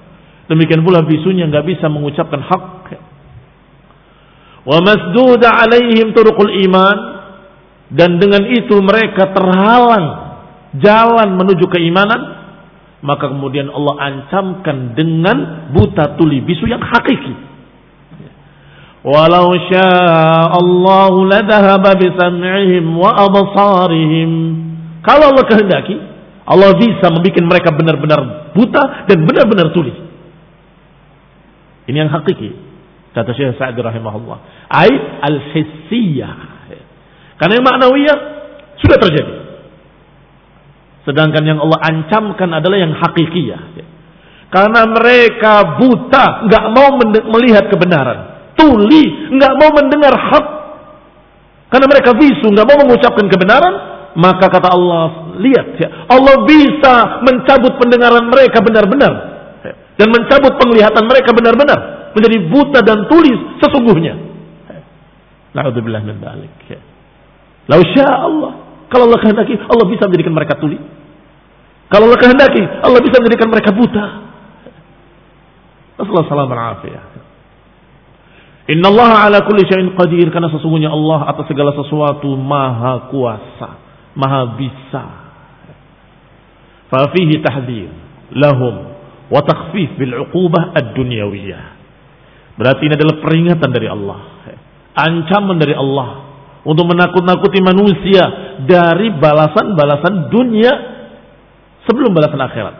Demikian 0.52 0.84
pula 0.84 1.00
bisunya 1.00 1.48
nggak 1.48 1.64
bisa 1.64 1.88
mengucapkan 1.88 2.44
hak. 2.44 2.64
Wa 4.68 4.84
masduda 4.84 5.48
alaihim 5.48 6.12
turuqul 6.12 6.60
iman 6.68 6.96
dan 7.88 8.20
dengan 8.20 8.44
itu 8.52 8.84
mereka 8.84 9.32
terhalang 9.32 10.04
jalan 10.76 11.40
menuju 11.40 11.72
keimanan 11.72 12.20
maka 13.00 13.32
kemudian 13.32 13.72
Allah 13.72 13.96
ancamkan 14.12 14.92
dengan 14.92 15.70
buta 15.72 16.20
tuli 16.20 16.44
bisu 16.44 16.68
yang 16.68 16.84
hakiki 16.84 17.55
Walau 19.06 19.54
Allah 19.54 21.14
ladhahaba 21.14 21.94
bisam'ihim 21.94 22.90
wa 22.98 23.14
absarihim. 23.14 24.30
Kalau 25.06 25.30
Allah 25.30 25.46
kehendaki, 25.46 25.94
Allah 26.42 26.74
bisa 26.74 27.14
membuat 27.14 27.38
mereka 27.46 27.70
benar-benar 27.70 28.50
buta 28.50 29.06
dan 29.06 29.22
benar-benar 29.22 29.70
tuli. 29.70 29.94
Ini 31.86 32.02
yang 32.02 32.10
hakiki. 32.10 32.50
Kata 33.14 33.30
Syekh 33.30 33.54
Sa'ad 33.54 33.78
rahimahullah. 33.78 34.66
Ait 34.74 35.02
al-hissiyah. 35.22 36.66
Karena 37.38 37.62
yang 37.62 37.66
maknawiyah 37.66 38.18
sudah 38.82 38.98
terjadi. 39.06 39.34
Sedangkan 41.06 41.46
yang 41.46 41.62
Allah 41.62 41.78
ancamkan 41.78 42.50
adalah 42.58 42.74
yang 42.74 42.90
hakikiyah. 42.90 43.86
Karena 44.50 44.82
mereka 44.90 45.78
buta, 45.78 46.50
nggak 46.50 46.64
mau 46.74 46.98
melihat 47.38 47.70
kebenaran 47.70 48.35
tuli, 48.56 49.30
nggak 49.36 49.52
mau 49.60 49.70
mendengar 49.76 50.12
hak. 50.16 50.46
Karena 51.70 51.86
mereka 51.86 52.10
bisu, 52.16 52.46
nggak 52.50 52.66
mau 52.66 52.78
mengucapkan 52.82 53.26
kebenaran, 53.28 53.74
maka 54.16 54.48
kata 54.48 54.68
Allah, 54.72 55.36
lihat 55.38 55.76
ya, 55.76 55.88
Allah 56.08 56.42
bisa 56.48 57.20
mencabut 57.20 57.76
pendengaran 57.76 58.32
mereka 58.32 58.64
benar-benar 58.64 59.36
dan 59.96 60.08
mencabut 60.12 60.52
penglihatan 60.60 61.04
mereka 61.08 61.32
benar-benar 61.32 61.78
menjadi 62.12 62.36
buta 62.48 62.80
dan 62.84 63.08
tuli 63.08 63.32
sesungguhnya. 63.60 64.14
Naudzubillah 65.56 66.04
min 66.04 66.20
dzalik. 66.20 66.52
Lau 67.66 67.80
Allah, 67.80 68.52
kalau 68.92 69.04
Allah 69.08 69.20
kehendaki, 69.24 69.56
Allah 69.56 69.86
bisa 69.88 70.04
menjadikan 70.06 70.36
mereka 70.36 70.54
tuli. 70.60 70.78
Kalau 71.88 72.12
Allah 72.12 72.20
kehendaki, 72.20 72.62
Allah 72.84 73.00
bisa 73.00 73.16
menjadikan 73.20 73.48
mereka 73.48 73.70
buta. 73.72 74.04
Assalamualaikum 75.96 76.92
Inna 76.92 77.25
Allah 78.66 79.30
ala 79.30 79.38
kulli 79.46 79.62
syai'in 79.62 79.94
qadir 79.94 80.26
karena 80.34 80.50
sesungguhnya 80.50 80.90
Allah 80.90 81.30
atas 81.30 81.46
segala 81.46 81.70
sesuatu 81.70 82.34
maha 82.34 83.06
kuasa, 83.14 83.68
maha 84.18 84.58
bisa. 84.58 85.04
Fafihi 86.90 87.38
tahdir 87.42 87.90
lahum 88.34 88.90
wa 89.30 89.40
takhfif 89.46 89.94
bil 89.94 90.18
uqubah 90.26 90.74
ad-dunyawiyah. 90.74 91.78
Berarti 92.58 92.82
ini 92.90 92.94
adalah 92.98 93.16
peringatan 93.22 93.70
dari 93.70 93.86
Allah, 93.86 94.20
ancaman 94.98 95.62
dari 95.62 95.74
Allah 95.76 96.26
untuk 96.66 96.90
menakut-nakuti 96.90 97.62
manusia 97.62 98.24
dari 98.66 99.14
balasan-balasan 99.14 100.34
dunia 100.34 100.72
sebelum 101.86 102.10
balasan 102.10 102.42
akhirat. 102.42 102.74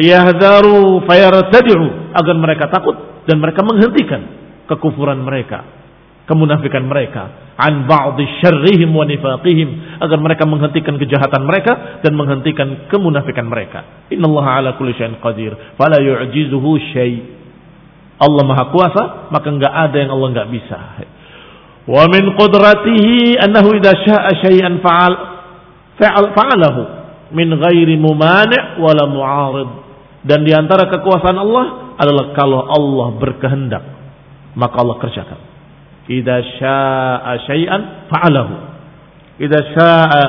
Liyahdaru 0.00 1.04
fayartadi'u 1.04 2.16
agar 2.16 2.34
mereka 2.40 2.72
takut 2.72 2.96
dan 3.28 3.36
mereka 3.36 3.60
menghentikan 3.60 4.43
kekufuran 4.64 5.20
mereka, 5.22 5.64
kemunafikan 6.24 6.84
mereka, 6.88 7.54
an 7.54 7.86
ba'dhi 7.86 8.24
syarrihim 8.42 8.90
wa 8.90 9.06
nifaqihim 9.06 10.00
agar 10.02 10.18
mereka 10.18 10.44
menghentikan 10.48 10.98
kejahatan 10.98 11.46
mereka 11.46 12.02
dan 12.02 12.12
menghentikan 12.18 12.90
kemunafikan 12.90 13.46
mereka. 13.46 14.08
Innallaha 14.10 14.60
ala 14.60 14.70
kulli 14.74 14.96
syai'in 14.96 15.20
qadir, 15.22 15.54
fala 15.78 16.00
yu'jizuhu 16.00 16.70
syai'. 16.92 17.44
Allah 18.14 18.42
Maha 18.46 18.64
Kuasa, 18.70 19.02
maka 19.30 19.48
enggak 19.50 19.74
ada 19.74 19.96
yang 19.98 20.10
Allah 20.14 20.28
enggak 20.32 20.48
bisa. 20.50 20.78
Wa 21.84 22.08
min 22.08 22.24
qudratihi 22.38 23.36
annahu 23.44 23.76
idza 23.76 23.92
syaa 24.02 24.30
syai'an 24.40 24.80
fa'al 24.80 25.14
fa'al 26.00 26.26
fa'alahu 26.32 26.82
min 27.36 27.52
ghairi 27.52 28.00
mumani' 28.00 28.80
wala 28.80 29.04
mu'arid. 29.10 29.70
Dan 30.24 30.40
di 30.40 30.56
antara 30.56 30.88
kekuasaan 30.88 31.36
Allah 31.36 31.94
adalah 32.00 32.32
kalau 32.32 32.64
Allah 32.64 33.08
berkehendak 33.20 33.93
maka 34.54 34.76
Allah 34.80 34.96
kerjakan. 35.02 35.40
Idza 36.04 36.36
syaa'a 36.60 37.32
syai'an 37.48 37.82
fa'alahu. 38.12 38.54
Idza 39.40 39.60
syaa'a 39.74 40.22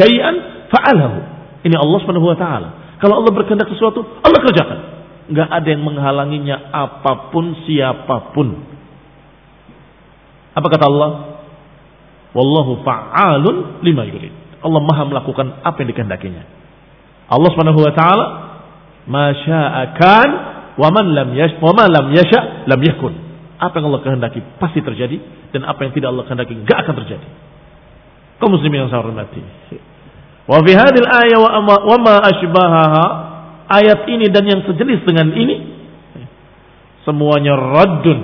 syai'an 0.00 0.34
fa'alahu. 0.72 1.18
Ini 1.64 1.76
Allah 1.76 1.98
Subhanahu 2.04 2.28
wa 2.28 2.38
taala. 2.38 2.68
Kalau 3.00 3.20
Allah 3.20 3.32
berkehendak 3.32 3.68
sesuatu, 3.72 4.04
Allah 4.24 4.40
kerjakan. 4.40 4.78
Enggak 5.32 5.48
ada 5.48 5.68
yang 5.68 5.82
menghalanginya 5.84 6.56
apa 6.72 7.32
pun 7.32 7.56
siapa 7.64 8.36
pun. 8.36 8.60
Apa 10.54 10.66
kata 10.68 10.84
Allah? 10.84 11.10
Wallahu 12.36 12.84
fa'alun 12.84 13.80
lima 13.80 14.04
yurid. 14.04 14.32
Allah 14.64 14.80
Maha 14.80 15.02
melakukan 15.08 15.60
apa 15.64 15.76
yang 15.84 15.88
dikehendakinya. 15.92 16.42
Allah 17.28 17.48
Subhanahu 17.52 17.80
wa 17.80 17.92
taala 17.92 18.26
masya'akan 19.08 20.28
wa 20.80 20.88
man 20.92 21.06
lam 21.12 21.28
yash 21.36 21.56
wa 21.60 21.72
man 21.72 21.88
lam 21.92 22.06
yasha 22.12 22.68
lam 22.68 22.80
yakun. 22.80 23.23
Apa 23.64 23.80
yang 23.80 23.88
Allah 23.88 24.04
kehendaki 24.04 24.44
pasti 24.60 24.84
terjadi 24.84 25.16
dan 25.56 25.64
apa 25.64 25.88
yang 25.88 25.96
tidak 25.96 26.12
Allah 26.12 26.24
kehendaki 26.28 26.52
enggak 26.52 26.84
akan 26.84 26.94
terjadi. 27.00 27.28
Kaum 28.36 28.52
muslimin 28.52 28.84
yang 28.84 28.90
saya 28.92 29.00
hormati. 29.00 29.40
Wa 30.44 30.60
fi 30.60 30.72
hadhil 30.76 31.08
ayat 31.08 31.40
wa 31.40 31.96
ma 31.96 32.14
ashbahaha 32.20 33.06
ayat 33.72 34.04
ini 34.12 34.28
dan 34.28 34.44
yang 34.44 34.60
sejenis 34.68 35.00
dengan 35.08 35.32
ini 35.32 35.56
semuanya 37.08 37.56
raddun 37.56 38.18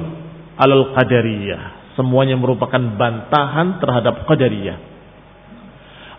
alal 0.60 0.92
qadariyah. 0.92 1.96
Semuanya 1.96 2.36
merupakan 2.36 2.80
bantahan 3.00 3.80
terhadap 3.80 4.28
qadariyah. 4.28 4.76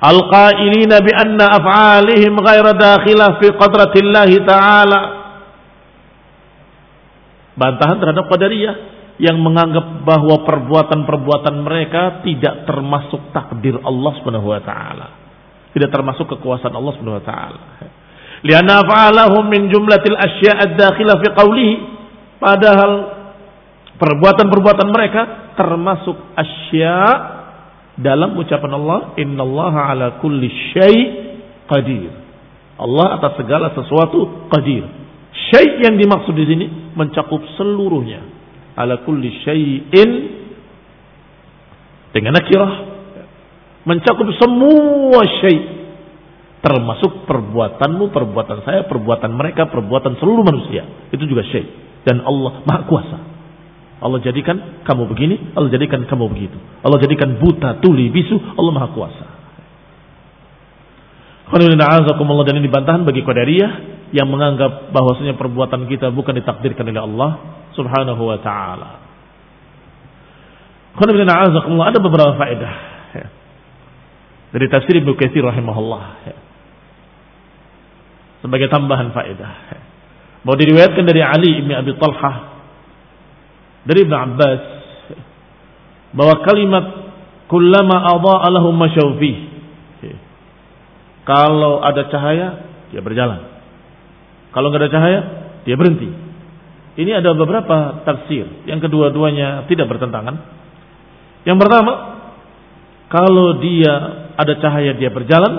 Al-qailina 0.01 0.97
bi 1.05 1.13
anna 1.13 1.61
af'alihim 1.61 2.33
ghaira 2.41 2.73
dakhilah 2.73 3.37
fi 3.37 3.53
qadratillahi 3.53 4.35
ta'ala. 4.49 4.99
Bantahan 7.53 8.01
terhadap 8.01 8.25
qadariyah 8.25 9.00
yang 9.21 9.37
menganggap 9.37 10.01
bahwa 10.01 10.41
perbuatan-perbuatan 10.49 11.55
mereka 11.61 12.25
tidak 12.25 12.65
termasuk 12.65 13.29
takdir 13.29 13.77
Allah 13.85 14.11
Subhanahu 14.17 14.49
wa 14.49 14.61
taala. 14.65 15.07
Tidak 15.77 15.93
termasuk 15.93 16.25
kekuasaan 16.25 16.73
Allah 16.73 16.93
Subhanahu 16.97 17.21
wa 17.21 17.25
taala. 17.29 17.59
Lianna 18.41 18.81
fa'alahum 18.81 19.45
min 19.45 19.69
jumlatil 19.69 20.17
asya' 20.17 20.65
ad-dakhilah 20.65 21.21
fi 21.21 21.27
qawlihi. 21.37 21.73
Padahal 22.41 22.91
perbuatan-perbuatan 24.01 24.89
mereka 24.89 25.53
termasuk 25.53 26.17
asya' 26.33 27.13
dalam 28.01 28.33
ucapan 28.41 28.73
Allah, 28.73 28.99
"Innallaha 29.21 29.93
ala 29.93 30.07
kulli 30.17 30.49
syai' 30.73 31.05
qadir." 31.69 32.09
Allah 32.81 33.21
atas 33.21 33.37
segala 33.37 33.69
sesuatu 33.77 34.49
qadir. 34.49 34.81
Syai' 35.53 35.85
yang 35.85 36.01
dimaksud 36.01 36.33
di 36.33 36.45
sini 36.49 36.65
mencakup 36.97 37.45
seluruhnya 37.53 38.40
ala 38.77 39.03
kulli 39.03 39.29
syai'in 39.43 40.09
dengan 42.11 42.35
nakirah 42.35 42.71
mencakup 43.87 44.27
semua 44.37 45.21
syai' 45.41 45.81
termasuk 46.61 47.25
perbuatanmu, 47.25 48.13
perbuatan 48.13 48.61
saya, 48.61 48.85
perbuatan 48.85 49.33
mereka, 49.33 49.65
perbuatan 49.65 50.21
seluruh 50.21 50.45
manusia. 50.45 50.85
Itu 51.09 51.25
juga 51.25 51.41
syai' 51.41 51.67
dan 52.05 52.21
Allah 52.21 52.61
Maha 52.65 52.81
Kuasa. 52.85 53.19
Allah 54.01 54.17
jadikan 54.25 54.81
kamu 54.81 55.03
begini, 55.13 55.53
Allah 55.53 55.69
jadikan 55.69 56.01
kamu 56.09 56.25
begitu. 56.33 56.57
Allah 56.81 56.97
jadikan 56.97 57.37
buta, 57.37 57.77
tuli, 57.81 58.09
bisu, 58.09 58.33
Allah 58.57 58.73
Maha 58.73 58.89
Kuasa. 58.93 59.25
Dan 61.51 62.55
ini 62.63 62.69
bantahan 62.71 63.03
bagi 63.03 63.21
Qadariyah 63.27 63.71
yang 64.15 64.27
menganggap 64.31 64.89
bahwasanya 64.95 65.35
perbuatan 65.35 65.85
kita 65.85 66.09
bukan 66.09 66.39
ditakdirkan 66.39 66.87
oleh 66.87 67.03
Allah, 67.03 67.31
subhanahu 67.75 68.21
wa 68.21 68.37
ta'ala. 68.39 68.91
Ada 70.91 71.99
beberapa 72.03 72.35
faedah 72.35 72.73
ya. 73.15 73.27
dari 74.51 74.67
tafsir 74.67 74.99
Ibnu 74.99 75.15
Katsir 75.15 75.39
rahimahullah 75.39 76.03
ya. 76.27 76.37
sebagai 78.43 78.67
tambahan 78.67 79.15
faedah. 79.15 79.53
Ya. 79.71 79.81
Mau 80.43 80.57
diriwayatkan 80.57 81.05
dari 81.07 81.21
Ali 81.23 81.63
bin 81.63 81.71
Abi 81.71 81.95
Talhah 81.95 82.35
dari 83.87 84.03
Ibnu 84.03 84.15
Abbas 84.15 84.61
ya. 85.15 85.19
bahwa 86.11 86.35
kalimat 86.43 86.85
kullama 87.47 88.11
adha'a 88.11 88.47
lahum 88.51 88.75
masyawfi 88.75 89.33
ya. 90.03 90.17
kalau 91.23 91.79
ada 91.79 92.11
cahaya 92.11 92.47
dia 92.91 92.99
berjalan. 92.99 93.47
Kalau 94.51 94.67
nggak 94.67 94.83
ada 94.83 94.91
cahaya 94.91 95.19
dia 95.63 95.79
berhenti. 95.79 96.11
Ini 96.91 97.23
ada 97.23 97.31
beberapa 97.31 98.03
tafsir 98.03 98.67
yang 98.67 98.83
kedua-duanya 98.83 99.63
tidak 99.71 99.87
bertentangan. 99.87 100.35
Yang 101.47 101.57
pertama, 101.57 101.93
kalau 103.07 103.63
dia 103.63 103.93
ada 104.35 104.53
cahaya 104.59 104.91
dia 104.95 105.07
berjalan, 105.07 105.53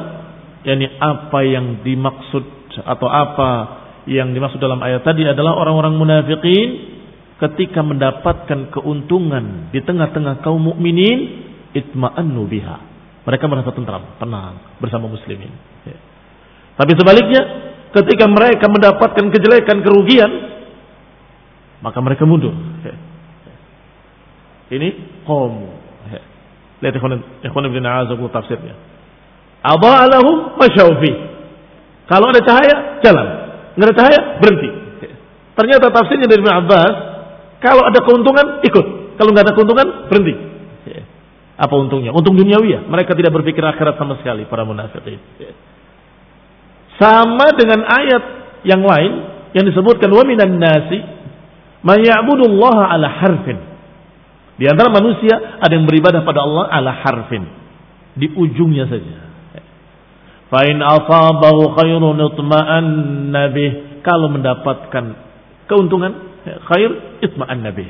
yakni 0.64 0.92
apa 1.00 1.38
yang 1.44 1.80
dimaksud 1.80 2.44
atau 2.84 3.08
apa 3.08 3.50
yang 4.08 4.34
dimaksud 4.34 4.58
dalam 4.58 4.80
ayat 4.82 5.04
tadi 5.06 5.22
adalah 5.24 5.56
orang-orang 5.56 5.94
munafikin 5.94 6.68
ketika 7.42 7.82
mendapatkan 7.82 8.70
keuntungan 8.70 9.74
di 9.74 9.82
tengah-tengah 9.82 10.40
kaum 10.46 10.62
mukminin 10.62 11.48
itma'annu 11.74 12.42
biha. 12.46 12.76
Mereka 13.22 13.44
merasa 13.46 13.70
tentram, 13.70 14.18
tenang 14.18 14.78
bersama 14.82 15.06
muslimin. 15.06 15.50
Ya. 15.86 15.98
Tapi 16.74 16.92
sebaliknya, 16.98 17.42
ketika 17.94 18.26
mereka 18.26 18.66
mendapatkan 18.66 19.30
kejelekan, 19.30 19.78
kerugian, 19.82 20.30
maka 21.82 21.98
mereka 21.98 22.22
mundur. 22.24 22.54
Ini 24.72 24.88
kaum. 25.28 25.68
Lihat 26.80 26.94
ikhwan 27.44 27.64
ibn 27.68 27.84
Azabu 27.84 28.30
tafsirnya. 28.32 28.74
Adha'alahum 29.62 30.58
masyawfi. 30.58 31.12
Kalau 32.10 32.26
ada 32.32 32.40
cahaya, 32.42 32.98
jalan. 33.04 33.26
Nggak 33.78 33.86
ada 33.92 33.96
cahaya, 33.98 34.20
berhenti. 34.42 34.70
Ternyata 35.52 35.86
tafsirnya 35.92 36.26
dari 36.26 36.40
Ibn 36.42 36.52
Abbas, 36.64 36.94
kalau 37.62 37.86
ada 37.86 38.00
keuntungan, 38.02 38.64
ikut. 38.66 38.86
Kalau 39.20 39.30
nggak 39.30 39.44
ada 39.46 39.54
keuntungan, 39.54 39.86
berhenti. 40.10 40.34
Apa 41.54 41.74
untungnya? 41.78 42.10
Untung 42.10 42.34
duniawi 42.34 42.74
ya. 42.74 42.80
Mereka 42.82 43.14
tidak 43.14 43.30
berpikir 43.38 43.62
akhirat 43.62 43.94
sama 43.94 44.18
sekali, 44.18 44.48
para 44.50 44.66
munafikin. 44.66 45.22
Sama 46.98 47.54
dengan 47.54 47.86
ayat 47.86 48.22
yang 48.66 48.82
lain 48.82 49.12
yang 49.54 49.64
disebutkan 49.68 50.10
wa 50.10 50.24
minan 50.26 50.58
nasi 50.58 50.98
Allah 51.82 52.76
ala 52.90 53.08
harfin. 53.10 53.58
Di 54.56 54.70
antara 54.70 54.94
manusia 54.94 55.58
ada 55.58 55.72
yang 55.74 55.88
beribadah 55.90 56.22
pada 56.22 56.40
Allah 56.46 56.70
ala 56.70 56.90
harfin. 57.02 57.42
Di 58.14 58.30
ujungnya 58.30 58.86
saja. 58.86 59.32
Fa'in 60.52 60.78
asabahu 60.78 61.72
khairun 61.80 62.18
itma'anna 62.20 63.42
bih. 63.56 63.72
Kalau 64.04 64.28
mendapatkan 64.28 65.04
keuntungan, 65.66 66.12
khair 66.44 67.18
itma'anna 67.24 67.72
bih. 67.72 67.88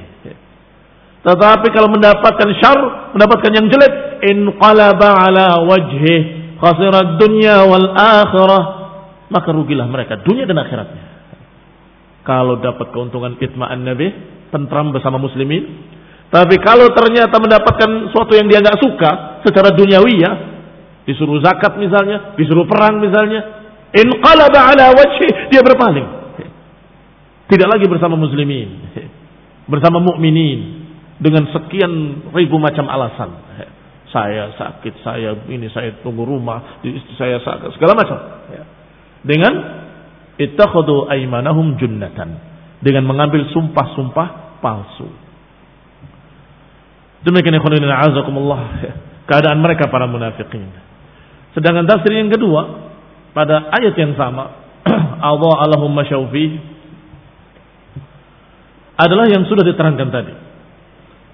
Tetapi 1.23 1.67
kalau 1.71 1.91
mendapatkan 1.91 2.49
syar, 2.59 2.79
mendapatkan 3.15 3.51
yang 3.55 3.67
jelek, 3.71 4.23
inqalaba 4.27 5.27
ala 5.27 5.63
wajhi 5.67 6.17
khasirat 6.63 7.19
dunya 7.19 7.67
wal 7.67 7.89
akhirah. 7.95 8.65
Maka 9.31 9.49
rugilah 9.51 9.87
mereka 9.91 10.23
dunia 10.23 10.47
dan 10.47 10.63
akhiratnya. 10.63 11.12
Kalau 12.23 12.63
dapat 12.63 12.95
keuntungan 12.95 13.35
itma'an 13.39 13.83
nabi, 13.83 14.09
tentram 14.53 14.95
bersama 14.95 15.19
muslimin. 15.19 15.91
Tapi 16.33 16.57
kalau 16.63 16.89
ternyata 16.95 17.37
mendapatkan 17.37 18.09
sesuatu 18.09 18.33
yang 18.37 18.47
dia 18.49 18.63
nggak 18.63 18.79
suka 18.81 19.11
secara 19.45 19.75
duniawi 19.75 20.15
ya, 20.23 20.33
disuruh 21.05 21.43
zakat 21.43 21.77
misalnya, 21.77 22.37
disuruh 22.39 22.65
perang 22.65 23.03
misalnya, 23.03 23.43
inqalaba 23.93 24.73
ala 24.73 24.97
wajhi, 24.97 25.29
dia 25.51 25.61
berpaling. 25.61 26.23
Tidak 27.53 27.69
lagi 27.69 27.85
bersama 27.85 28.17
muslimin, 28.17 28.97
bersama 29.69 30.01
mukminin 30.01 30.89
dengan 31.21 31.45
sekian 31.53 32.25
ribu 32.33 32.57
macam 32.57 32.89
alasan. 32.89 33.31
Saya 34.09 34.53
sakit, 34.57 35.05
saya 35.05 35.37
ini, 35.49 35.69
saya 35.73 36.01
tunggu 36.01 36.25
rumah, 36.25 36.81
saya 37.17 37.41
sakit, 37.45 37.77
segala 37.77 37.93
macam. 37.97 38.17
Dengan 39.25 39.82
ittakhadhu 40.41 41.09
aymanahum 41.09 41.77
junnatan 41.77 42.41
dengan 42.83 43.05
mengambil 43.07 43.47
sumpah-sumpah 43.53 44.59
palsu. 44.65 45.09
Demikian 47.23 47.55
ikhwan 47.59 47.79
azakumullah 47.79 48.61
keadaan 49.31 49.63
mereka 49.63 49.87
para 49.87 50.11
munafikin. 50.11 50.67
Sedangkan 51.55 51.87
tafsir 51.87 52.11
yang 52.11 52.33
kedua 52.33 52.91
pada 53.37 53.71
ayat 53.71 53.95
yang 53.95 54.19
sama 54.19 54.51
Allah 55.31 55.55
Allahum 55.63 55.93
masyaufi 55.93 56.59
adalah 58.99 59.31
yang 59.31 59.47
sudah 59.47 59.63
diterangkan 59.63 60.09
tadi. 60.11 60.35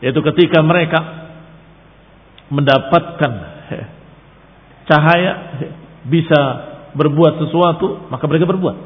Yaitu 0.04 0.20
ketika 0.22 0.62
mereka 0.62 1.00
mendapatkan 2.52 3.32
cahaya 4.88 5.32
bisa 6.08 6.40
berbuat 6.98 7.38
sesuatu, 7.46 8.10
maka 8.10 8.26
mereka 8.26 8.50
berbuat. 8.50 8.76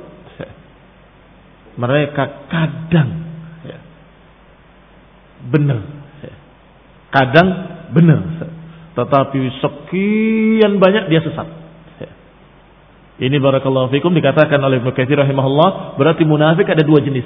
Mereka 1.82 2.52
kadang 2.52 3.08
ya, 3.64 3.78
benar, 5.48 5.80
kadang 7.08 7.48
benar, 7.96 8.20
tetapi 8.92 9.40
sekian 9.64 10.76
banyak 10.76 11.08
dia 11.08 11.24
sesat. 11.24 11.62
Ini 13.22 13.38
barakallahu 13.38 13.92
fikum 13.92 14.10
dikatakan 14.16 14.58
oleh 14.58 14.82
Ibnu 14.82 14.90
Katsir 14.96 15.14
rahimahullah, 15.14 15.94
berarti 16.00 16.26
munafik 16.26 16.66
ada 16.66 16.82
dua 16.82 16.98
jenis. 17.04 17.22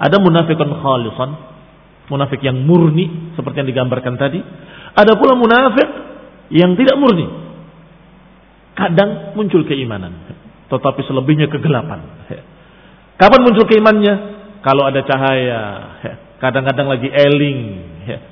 Ada 0.00 0.16
munafikun 0.16 0.70
khalisan, 0.70 1.30
munafik 2.08 2.40
yang 2.40 2.64
murni 2.64 3.34
seperti 3.36 3.60
yang 3.60 3.68
digambarkan 3.68 4.16
tadi. 4.16 4.40
Ada 4.96 5.12
pula 5.20 5.36
munafik 5.36 5.88
yang 6.54 6.72
tidak 6.78 6.96
murni. 6.96 7.26
Kadang 8.80 9.36
muncul 9.36 9.68
keimanan, 9.68 10.16
tetapi 10.72 11.04
selebihnya 11.04 11.52
kegelapan. 11.52 12.00
Kapan 13.20 13.40
muncul 13.44 13.68
keimannya? 13.68 14.40
Kalau 14.64 14.88
ada 14.88 15.04
cahaya, 15.04 15.60
kadang-kadang 16.40 16.88
lagi 16.88 17.12
eling, 17.12 17.60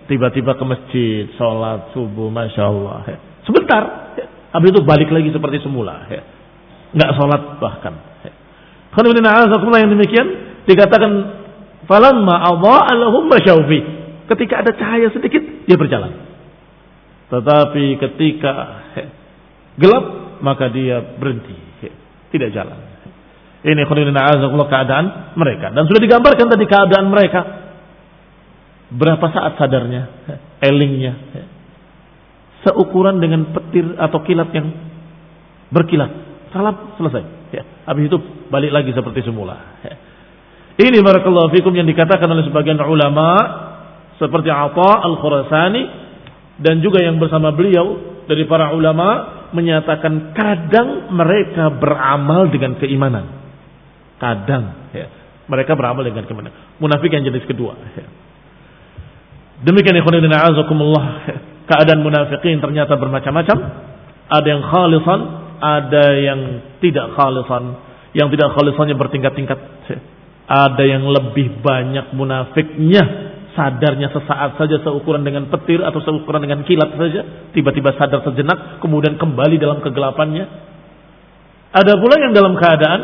tiba-tiba 0.09 0.57
ke 0.57 0.65
masjid, 0.65 1.25
sholat 1.37 1.93
subuh, 1.93 2.33
masya 2.33 2.65
Allah. 2.65 3.21
Sebentar, 3.45 4.17
habis 4.57 4.73
itu 4.73 4.81
balik 4.85 5.13
lagi 5.13 5.29
seperti 5.29 5.61
semula 5.61 6.09
nggak 6.93 7.11
sholat 7.21 7.43
bahkan. 7.61 7.95
Kalau 8.97 9.13
yang 9.77 9.93
demikian 9.93 10.27
dikatakan 10.65 11.13
falamma 11.85 12.35
adha'a 12.57 12.93
lahum 12.97 13.29
masyaufi. 13.29 13.81
Ketika 14.29 14.61
ada 14.65 14.73
cahaya 14.77 15.09
sedikit 15.13 15.41
dia 15.65 15.77
berjalan. 15.77 16.13
Tetapi 17.29 17.85
ketika 18.01 18.53
gelap 19.77 20.05
maka 20.41 20.71
dia 20.73 21.01
berhenti, 21.17 21.57
tidak 22.35 22.51
jalan. 22.55 22.79
Ini 23.59 23.83
khonibina 23.91 24.39
keadaan 24.71 25.35
mereka 25.35 25.75
dan 25.75 25.83
sudah 25.91 26.01
digambarkan 26.01 26.47
tadi 26.47 26.65
keadaan 26.67 27.07
mereka. 27.11 27.41
Berapa 28.89 29.27
saat 29.35 29.61
sadarnya, 29.61 30.09
elingnya, 30.65 31.13
seukuran 32.65 33.21
dengan 33.21 33.53
petir 33.53 33.85
atau 34.01 34.25
kilat 34.25 34.49
yang 34.57 34.73
berkilat 35.69 36.29
Salam 36.49 36.97
selesai. 36.97 37.23
Ya. 37.53 37.63
Habis 37.85 38.09
itu 38.09 38.17
balik 38.49 38.73
lagi 38.73 38.91
seperti 38.97 39.25
semula. 39.25 39.81
Ini 40.79 41.03
barakallahu 41.03 41.53
fikum 41.53 41.75
yang 41.75 41.91
dikatakan 41.91 42.29
oleh 42.31 42.47
sebagian 42.47 42.79
ulama 42.87 43.29
seperti 44.17 44.49
Atha 44.49 44.93
al-Khurasani 45.05 45.83
dan 46.63 46.81
juga 46.81 47.03
yang 47.03 47.19
bersama 47.19 47.53
beliau 47.53 48.23
dari 48.31 48.47
para 48.47 48.73
ulama 48.73 49.38
menyatakan 49.53 50.37
kadang 50.37 51.13
mereka 51.13 51.73
beramal 51.73 52.49
dengan 52.53 52.77
keimanan. 52.77 53.25
Kadang 54.19 54.93
ya. 54.93 55.07
Mereka 55.49 55.73
beramal 55.79 56.05
dengan 56.05 56.29
keimanan. 56.29 56.53
Munafik 56.77 57.09
yang 57.09 57.25
jenis 57.25 57.45
kedua. 57.49 57.73
Ya. 57.97 58.07
Demikian 59.65 59.99
ikhwan 59.99 60.23
azakumullah. 60.23 61.05
Keadaan 61.69 62.01
munafikin 62.01 62.63
ternyata 62.65 62.97
bermacam-macam. 62.97 63.59
Ada 64.29 64.47
yang 64.49 64.63
khalisan, 64.65 65.21
ada 65.61 66.05
yang 66.17 66.41
tidak 66.81 67.13
khalisan, 67.17 67.63
yang 68.17 68.29
tidak 68.33 68.57
khalisannya 68.57 68.97
bertingkat-tingkat. 68.97 69.59
Ada 70.49 70.81
yang 70.81 71.05
lebih 71.05 71.61
banyak 71.61 72.17
munafiknya, 72.17 73.28
sadarnya 73.59 74.15
sesaat 74.15 74.55
saja 74.55 74.79
seukuran 74.87 75.27
dengan 75.27 75.51
petir 75.51 75.83
atau 75.83 75.99
seukuran 75.99 76.47
dengan 76.47 76.63
kilat 76.63 76.95
saja, 76.95 77.51
tiba-tiba 77.51 77.91
sadar 77.99 78.23
sejenak 78.23 78.79
kemudian 78.79 79.19
kembali 79.19 79.59
dalam 79.59 79.83
kegelapannya. 79.83 80.47
Ada 81.75 81.99
pula 81.99 82.23
yang 82.23 82.31
dalam 82.31 82.55
keadaan 82.55 83.01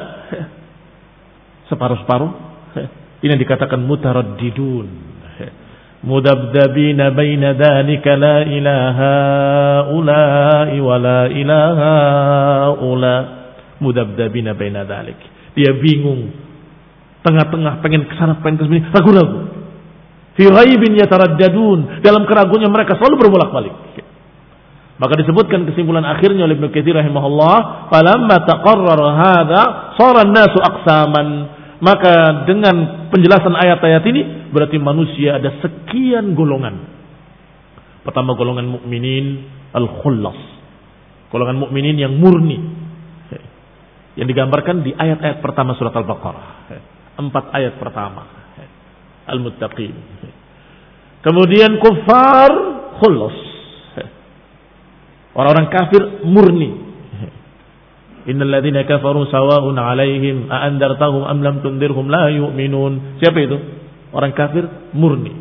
separuh-separuh. 1.74 2.30
Ini 3.26 3.34
yang 3.34 3.42
dikatakan 3.42 3.82
mutaraddidun. 3.82 4.86
Mudabdabina 6.08 7.10
baina 7.10 7.58
dhalika 7.58 8.14
la 8.14 8.38
ilaha 8.46 9.14
ulai 9.90 10.72
wa 10.78 10.96
la 11.02 11.22
ilaha 11.34 11.94
ula. 12.78 13.16
Mudabdabina 13.82 14.54
baina 14.54 14.86
dhalik. 14.86 15.18
Dia 15.58 15.74
bingung. 15.82 16.30
Tengah-tengah 17.26 17.82
pengen 17.82 18.06
ke 18.06 18.14
sana 18.14 18.38
pengen 18.38 18.62
ke 18.62 18.64
sini 18.70 18.80
ragu-ragu 18.92 19.53
fi 20.34 20.44
ghaibin 20.46 20.98
yataraddadun 20.98 22.02
dalam 22.02 22.22
keraguannya 22.26 22.70
mereka 22.70 22.98
selalu 22.98 23.18
berbolak-balik 23.18 23.74
maka 24.94 25.18
disebutkan 25.18 25.66
kesimpulan 25.66 26.06
akhirnya 26.06 26.46
oleh 26.46 26.54
Ibnu 26.54 26.70
Katsir 26.70 26.94
rahimahullah 26.94 27.90
falamma 27.90 28.36
taqarrara 28.46 29.08
hadza 29.18 29.62
sara 29.98 30.22
an-nasu 30.22 30.58
aqsaman 30.62 31.28
maka 31.82 32.46
dengan 32.46 33.10
penjelasan 33.10 33.52
ayat-ayat 33.52 34.02
ini 34.08 34.22
berarti 34.54 34.80
manusia 34.80 35.36
ada 35.36 35.52
sekian 35.60 36.32
golongan. 36.32 36.80
Pertama 38.06 38.32
golongan 38.38 38.64
mukminin 38.64 39.44
al-khullas. 39.74 40.38
Golongan 41.28 41.60
mukminin 41.60 41.98
yang 41.98 42.16
murni. 42.16 42.56
Yang 44.14 44.26
digambarkan 44.30 44.86
di 44.86 44.96
ayat-ayat 44.96 45.42
pertama 45.42 45.74
surat 45.74 45.92
Al-Baqarah. 45.92 46.46
Empat 47.18 47.52
ayat 47.52 47.76
pertama. 47.76 48.43
Al-Muttaqin. 49.24 49.94
Kemudian 51.24 51.80
kufar 51.80 52.50
khullas. 53.00 53.36
Orang-orang 55.34 55.68
kafir 55.72 56.02
murni. 56.28 56.70
Innal 58.24 58.48
ladzina 58.48 58.88
kafaru 58.88 59.28
sawa'un 59.28 59.76
'alaihim 59.76 60.48
a 60.48 60.68
andartahum 60.68 61.28
am 61.28 61.38
lam 61.44 61.60
tundirhum 61.60 62.08
la 62.08 62.32
yu'minun. 62.32 63.20
Siapa 63.20 63.38
itu? 63.40 63.56
Orang 64.14 64.32
kafir 64.32 64.64
murni. 64.94 65.34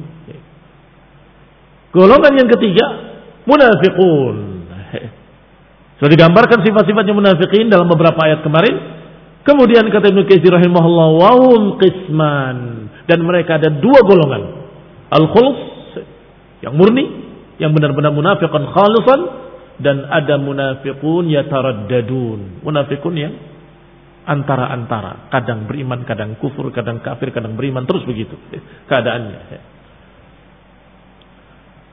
Golongan 1.93 2.33
yang 2.33 2.49
ketiga, 2.49 2.85
munafiqun. 3.45 4.35
Sudah 6.01 6.09
digambarkan 6.09 6.65
sifat-sifatnya 6.65 7.13
munafikin 7.13 7.69
dalam 7.69 7.85
beberapa 7.85 8.17
ayat 8.25 8.41
kemarin. 8.41 9.02
Kemudian 9.43 9.83
kata 9.91 10.15
Ibnu 10.15 10.23
Katsir 10.23 10.55
rahimahullah 10.55 11.07
wa 11.19 11.31
hum 11.35 11.61
qisman 11.75 12.57
dan 13.11 13.19
mereka 13.27 13.59
ada 13.59 13.67
dua 13.75 13.99
golongan. 14.07 14.43
Al-khulus 15.11 15.59
yang 16.63 16.79
murni, 16.79 17.05
yang 17.59 17.75
benar-benar 17.75 18.15
munafiqan 18.15 18.63
khalisan 18.71 19.19
dan 19.83 20.07
ada 20.07 20.39
munafikun 20.39 21.27
yataraddadun. 21.27 22.63
Munafikun 22.63 23.13
yang 23.19 23.33
antara-antara, 24.23 25.27
kadang 25.27 25.67
beriman, 25.67 26.07
kadang 26.07 26.39
kufur, 26.39 26.71
kadang 26.71 27.03
kafir, 27.03 27.35
kadang 27.35 27.59
beriman, 27.59 27.83
terus 27.83 28.07
begitu 28.07 28.39
keadaannya. 28.87 29.59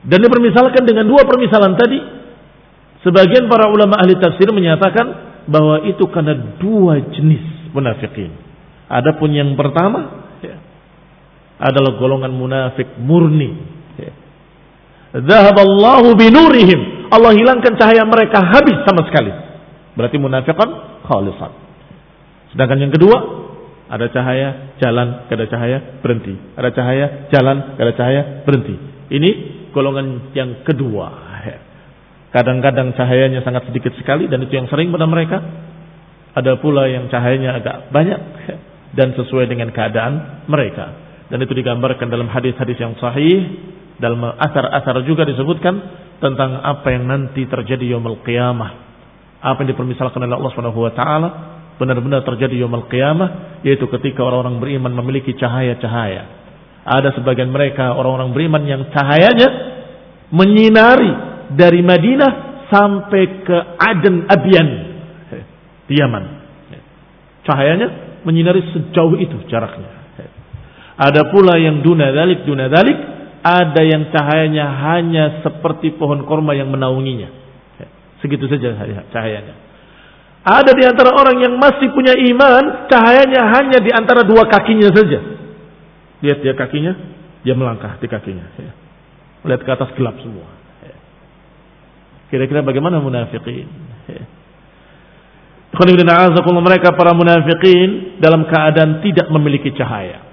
Dan 0.07 0.17
dipermisalkan 0.23 0.87
dengan 0.87 1.05
dua 1.05 1.27
permisalan 1.27 1.75
tadi, 1.75 1.99
sebagian 3.03 3.51
para 3.51 3.67
ulama 3.67 3.99
ahli 3.99 4.15
tafsir 4.17 4.49
menyatakan 4.49 5.30
bahwa 5.47 5.85
itu 5.87 6.03
karena 6.11 6.57
dua 6.59 7.01
jenis 7.13 7.71
munafikin. 7.71 8.33
Adapun 8.91 9.31
yang 9.31 9.55
pertama 9.55 10.27
ya, 10.43 10.59
adalah 11.57 11.95
golongan 11.95 12.33
munafik 12.35 12.99
murni. 12.99 13.55
Ya. 13.95 14.11
Zahaballahu 15.21 16.15
binurihim 16.19 17.01
Allah 17.11 17.35
hilangkan 17.35 17.75
cahaya 17.75 18.07
mereka 18.07 18.39
habis 18.39 18.79
sama 18.87 19.03
sekali. 19.11 19.31
Berarti 19.99 20.15
munafiqan 20.15 20.69
khalisan. 21.03 21.51
Sedangkan 22.55 22.79
yang 22.87 22.91
kedua, 22.95 23.17
ada 23.91 24.07
cahaya, 24.07 24.79
jalan, 24.79 25.27
ada 25.27 25.45
cahaya, 25.51 25.99
berhenti. 25.99 26.39
Ada 26.55 26.69
cahaya, 26.71 27.05
jalan, 27.27 27.75
ada 27.75 27.91
cahaya, 27.91 28.21
berhenti. 28.47 28.75
Ini 29.11 29.29
golongan 29.75 30.31
yang 30.31 30.63
kedua. 30.63 31.30
Kadang-kadang 32.31 32.95
cahayanya 32.95 33.43
sangat 33.43 33.67
sedikit 33.67 33.91
sekali 33.99 34.31
dan 34.31 34.39
itu 34.47 34.55
yang 34.55 34.71
sering 34.71 34.87
pada 34.87 35.03
mereka. 35.03 35.43
Ada 36.31 36.63
pula 36.63 36.87
yang 36.87 37.11
cahayanya 37.11 37.59
agak 37.59 37.75
banyak 37.91 38.19
dan 38.95 39.11
sesuai 39.19 39.51
dengan 39.51 39.75
keadaan 39.75 40.47
mereka. 40.47 40.95
Dan 41.27 41.43
itu 41.43 41.51
digambarkan 41.51 42.07
dalam 42.07 42.31
hadis-hadis 42.31 42.79
yang 42.79 42.95
sahih, 42.99 43.39
dalam 43.99 44.23
asar-asar 44.23 45.03
juga 45.03 45.27
disebutkan 45.27 45.75
tentang 46.23 46.59
apa 46.63 46.87
yang 46.91 47.03
nanti 47.07 47.43
terjadi 47.47 47.95
yaumul 47.95 48.23
qiyamah. 48.23 48.71
Apa 49.43 49.67
yang 49.67 49.75
dipermisalkan 49.75 50.23
oleh 50.23 50.35
Allah 50.39 50.53
taala 50.95 51.29
benar-benar 51.75 52.23
terjadi 52.23 52.63
yaumul 52.63 52.87
qiyamah 52.87 53.59
yaitu 53.67 53.91
ketika 53.91 54.23
orang-orang 54.23 54.63
beriman 54.63 54.95
memiliki 55.03 55.35
cahaya-cahaya. 55.35 56.39
Ada 56.87 57.11
sebagian 57.19 57.51
mereka 57.51 57.91
orang-orang 57.91 58.31
beriman 58.31 58.63
yang 58.63 58.87
cahayanya 58.87 59.49
menyinari 60.31 61.30
dari 61.57 61.81
Madinah 61.83 62.31
sampai 62.71 63.23
ke 63.43 63.57
Aden 63.77 64.25
Abian 64.31 64.69
di 65.87 65.95
Yaman. 65.99 66.23
Cahayanya 67.43 67.87
menyinari 68.23 68.61
sejauh 68.71 69.17
itu 69.19 69.35
jaraknya. 69.51 70.01
Ada 71.01 71.33
pula 71.33 71.57
yang 71.57 71.81
duna 71.81 72.13
dalik 72.13 72.45
duna 72.45 72.69
dalik 72.69 72.97
ada 73.41 73.81
yang 73.81 74.13
cahayanya 74.13 74.65
hanya 74.85 75.23
seperti 75.41 75.97
pohon 75.97 76.29
korma 76.29 76.53
yang 76.53 76.69
menaunginya. 76.69 77.41
Segitu 78.21 78.45
saja 78.45 78.77
cahayanya. 79.09 79.57
Ada 80.41 80.73
di 80.77 80.83
antara 80.85 81.13
orang 81.17 81.41
yang 81.41 81.53
masih 81.57 81.89
punya 81.89 82.13
iman, 82.17 82.85
cahayanya 82.89 83.41
hanya 83.57 83.77
di 83.81 83.89
antara 83.93 84.21
dua 84.25 84.45
kakinya 84.45 84.93
saja. 84.93 85.19
Lihat 86.21 86.37
dia 86.45 86.53
kakinya, 86.53 86.93
dia 87.41 87.57
melangkah 87.57 87.97
di 87.97 88.05
kakinya. 88.05 88.45
Lihat 89.41 89.61
ke 89.65 89.69
atas 89.73 89.89
gelap 89.97 90.21
semua. 90.21 90.60
Kira-kira 92.30 92.62
bagaimana 92.66 92.98
munafikin? 92.98 93.66
mereka 96.64 96.96
para 96.96 97.12
munafikin 97.12 98.18
dalam 98.18 98.48
keadaan 98.48 99.04
tidak 99.04 99.28
memiliki 99.28 99.70
cahaya. 99.76 100.24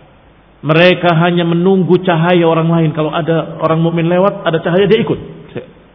Mereka 0.64 1.11
hanya 1.20 1.43
menunggu 1.43 1.99
cahaya 1.99 2.47
orang 2.47 2.72
lain. 2.72 2.89
Kalau 2.95 3.11
ada 3.11 3.59
orang 3.59 3.84
mukmin 3.84 4.07
lewat, 4.07 4.47
ada 4.47 4.64
cahaya 4.64 4.88
dia 4.88 5.03
ikut. 5.03 5.20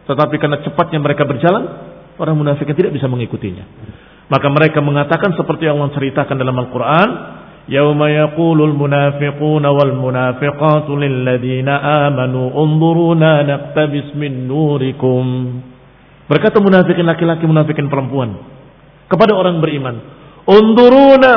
Tetapi 0.04 0.34
karena 0.36 0.60
cepatnya 0.60 1.00
mereka 1.00 1.24
berjalan, 1.24 1.64
orang 2.20 2.36
munafik 2.36 2.68
tidak 2.76 2.92
bisa 2.92 3.08
mengikutinya. 3.08 3.64
Maka 4.28 4.48
mereka 4.52 4.84
mengatakan 4.84 5.32
seperti 5.32 5.64
yang 5.64 5.80
Allah 5.80 5.96
ceritakan 5.96 6.36
dalam 6.36 6.56
Al-Quran, 6.56 7.08
يوم 7.68 8.00
يقول 8.04 8.58
المنافقون 8.62 9.64
والمنافقات 9.66 10.90
للذين 10.90 11.68
آمنوا 11.68 12.46
انظرونا 12.64 13.32
نقتبس 13.42 14.16
من 14.16 14.48
نوركم 14.48 15.24
Berkata 16.27 16.63
munafikin 16.63 17.03
laki-laki, 17.03 17.43
munafikin 17.43 17.91
perempuan 17.91 18.39
kepada 19.11 19.35
orang 19.35 19.59
beriman, 19.59 19.95
"Unduruna 20.47 21.33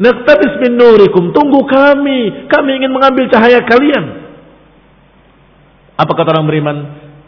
naqtabis 0.00 0.56
min 0.64 0.80
nurikum." 0.80 1.36
Tunggu 1.36 1.68
kami, 1.68 2.48
kami 2.48 2.70
ingin 2.80 2.92
mengambil 2.92 3.28
cahaya 3.28 3.60
kalian. 3.68 4.04
Apa 6.00 6.12
kata 6.16 6.34
orang 6.34 6.48
beriman? 6.48 6.76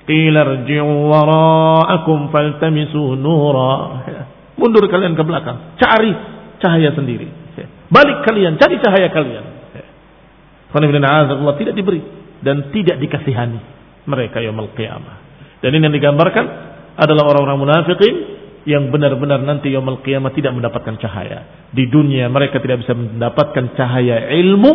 Qila 0.07 0.47
rji'u 0.47 1.11
wara'akum 1.11 2.31
faltamisu 2.31 3.19
nura. 3.19 3.75
Mundur 4.57 4.87
kalian 4.87 5.19
ke 5.19 5.23
belakang, 5.27 5.77
cari 5.77 6.15
cahaya 6.63 6.95
sendiri. 6.95 7.29
Balik 7.91 8.25
kalian, 8.27 8.57
cari 8.57 8.79
cahaya 8.81 9.11
kalian. 9.13 9.45
Allah 10.77 11.55
tidak 11.57 11.75
diberi 11.75 12.03
dan 12.43 12.69
tidak 12.71 13.01
dikasihani 13.01 13.61
mereka 14.07 14.45
yaumul 14.45 14.71
qiyamah. 14.77 15.26
Dan 15.67 15.75
ini 15.75 15.91
yang 15.91 15.99
digambarkan 15.99 16.47
adalah 16.95 17.27
orang-orang 17.27 17.59
munafikin 17.59 18.15
yang 18.71 18.87
benar-benar 18.95 19.43
nanti 19.43 19.75
yaumul 19.75 19.99
qiyamah 19.99 20.31
tidak 20.31 20.55
mendapatkan 20.55 20.95
cahaya. 21.03 21.67
Di 21.75 21.91
dunia 21.91 22.31
mereka 22.31 22.63
tidak 22.63 22.87
bisa 22.87 22.95
mendapatkan 22.95 23.75
cahaya 23.75 24.31
ilmu, 24.31 24.71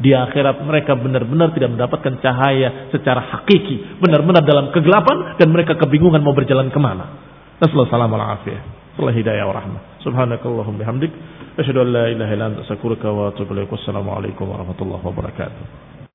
di 0.00 0.16
akhirat 0.16 0.64
mereka 0.64 0.96
benar-benar 0.96 1.52
tidak 1.52 1.76
mendapatkan 1.76 2.24
cahaya 2.24 2.88
secara 2.88 3.20
hakiki, 3.36 4.00
benar-benar 4.00 4.40
dalam 4.40 4.72
kegelapan 4.72 5.36
dan 5.36 5.52
mereka 5.52 5.76
kebingungan 5.76 6.24
mau 6.24 6.32
berjalan 6.32 6.72
ke 6.72 6.80
mana. 6.80 7.20
Nasallallahu 7.60 7.92
warahmatullahi 14.48 15.04
wabarakatuh. 15.04 15.89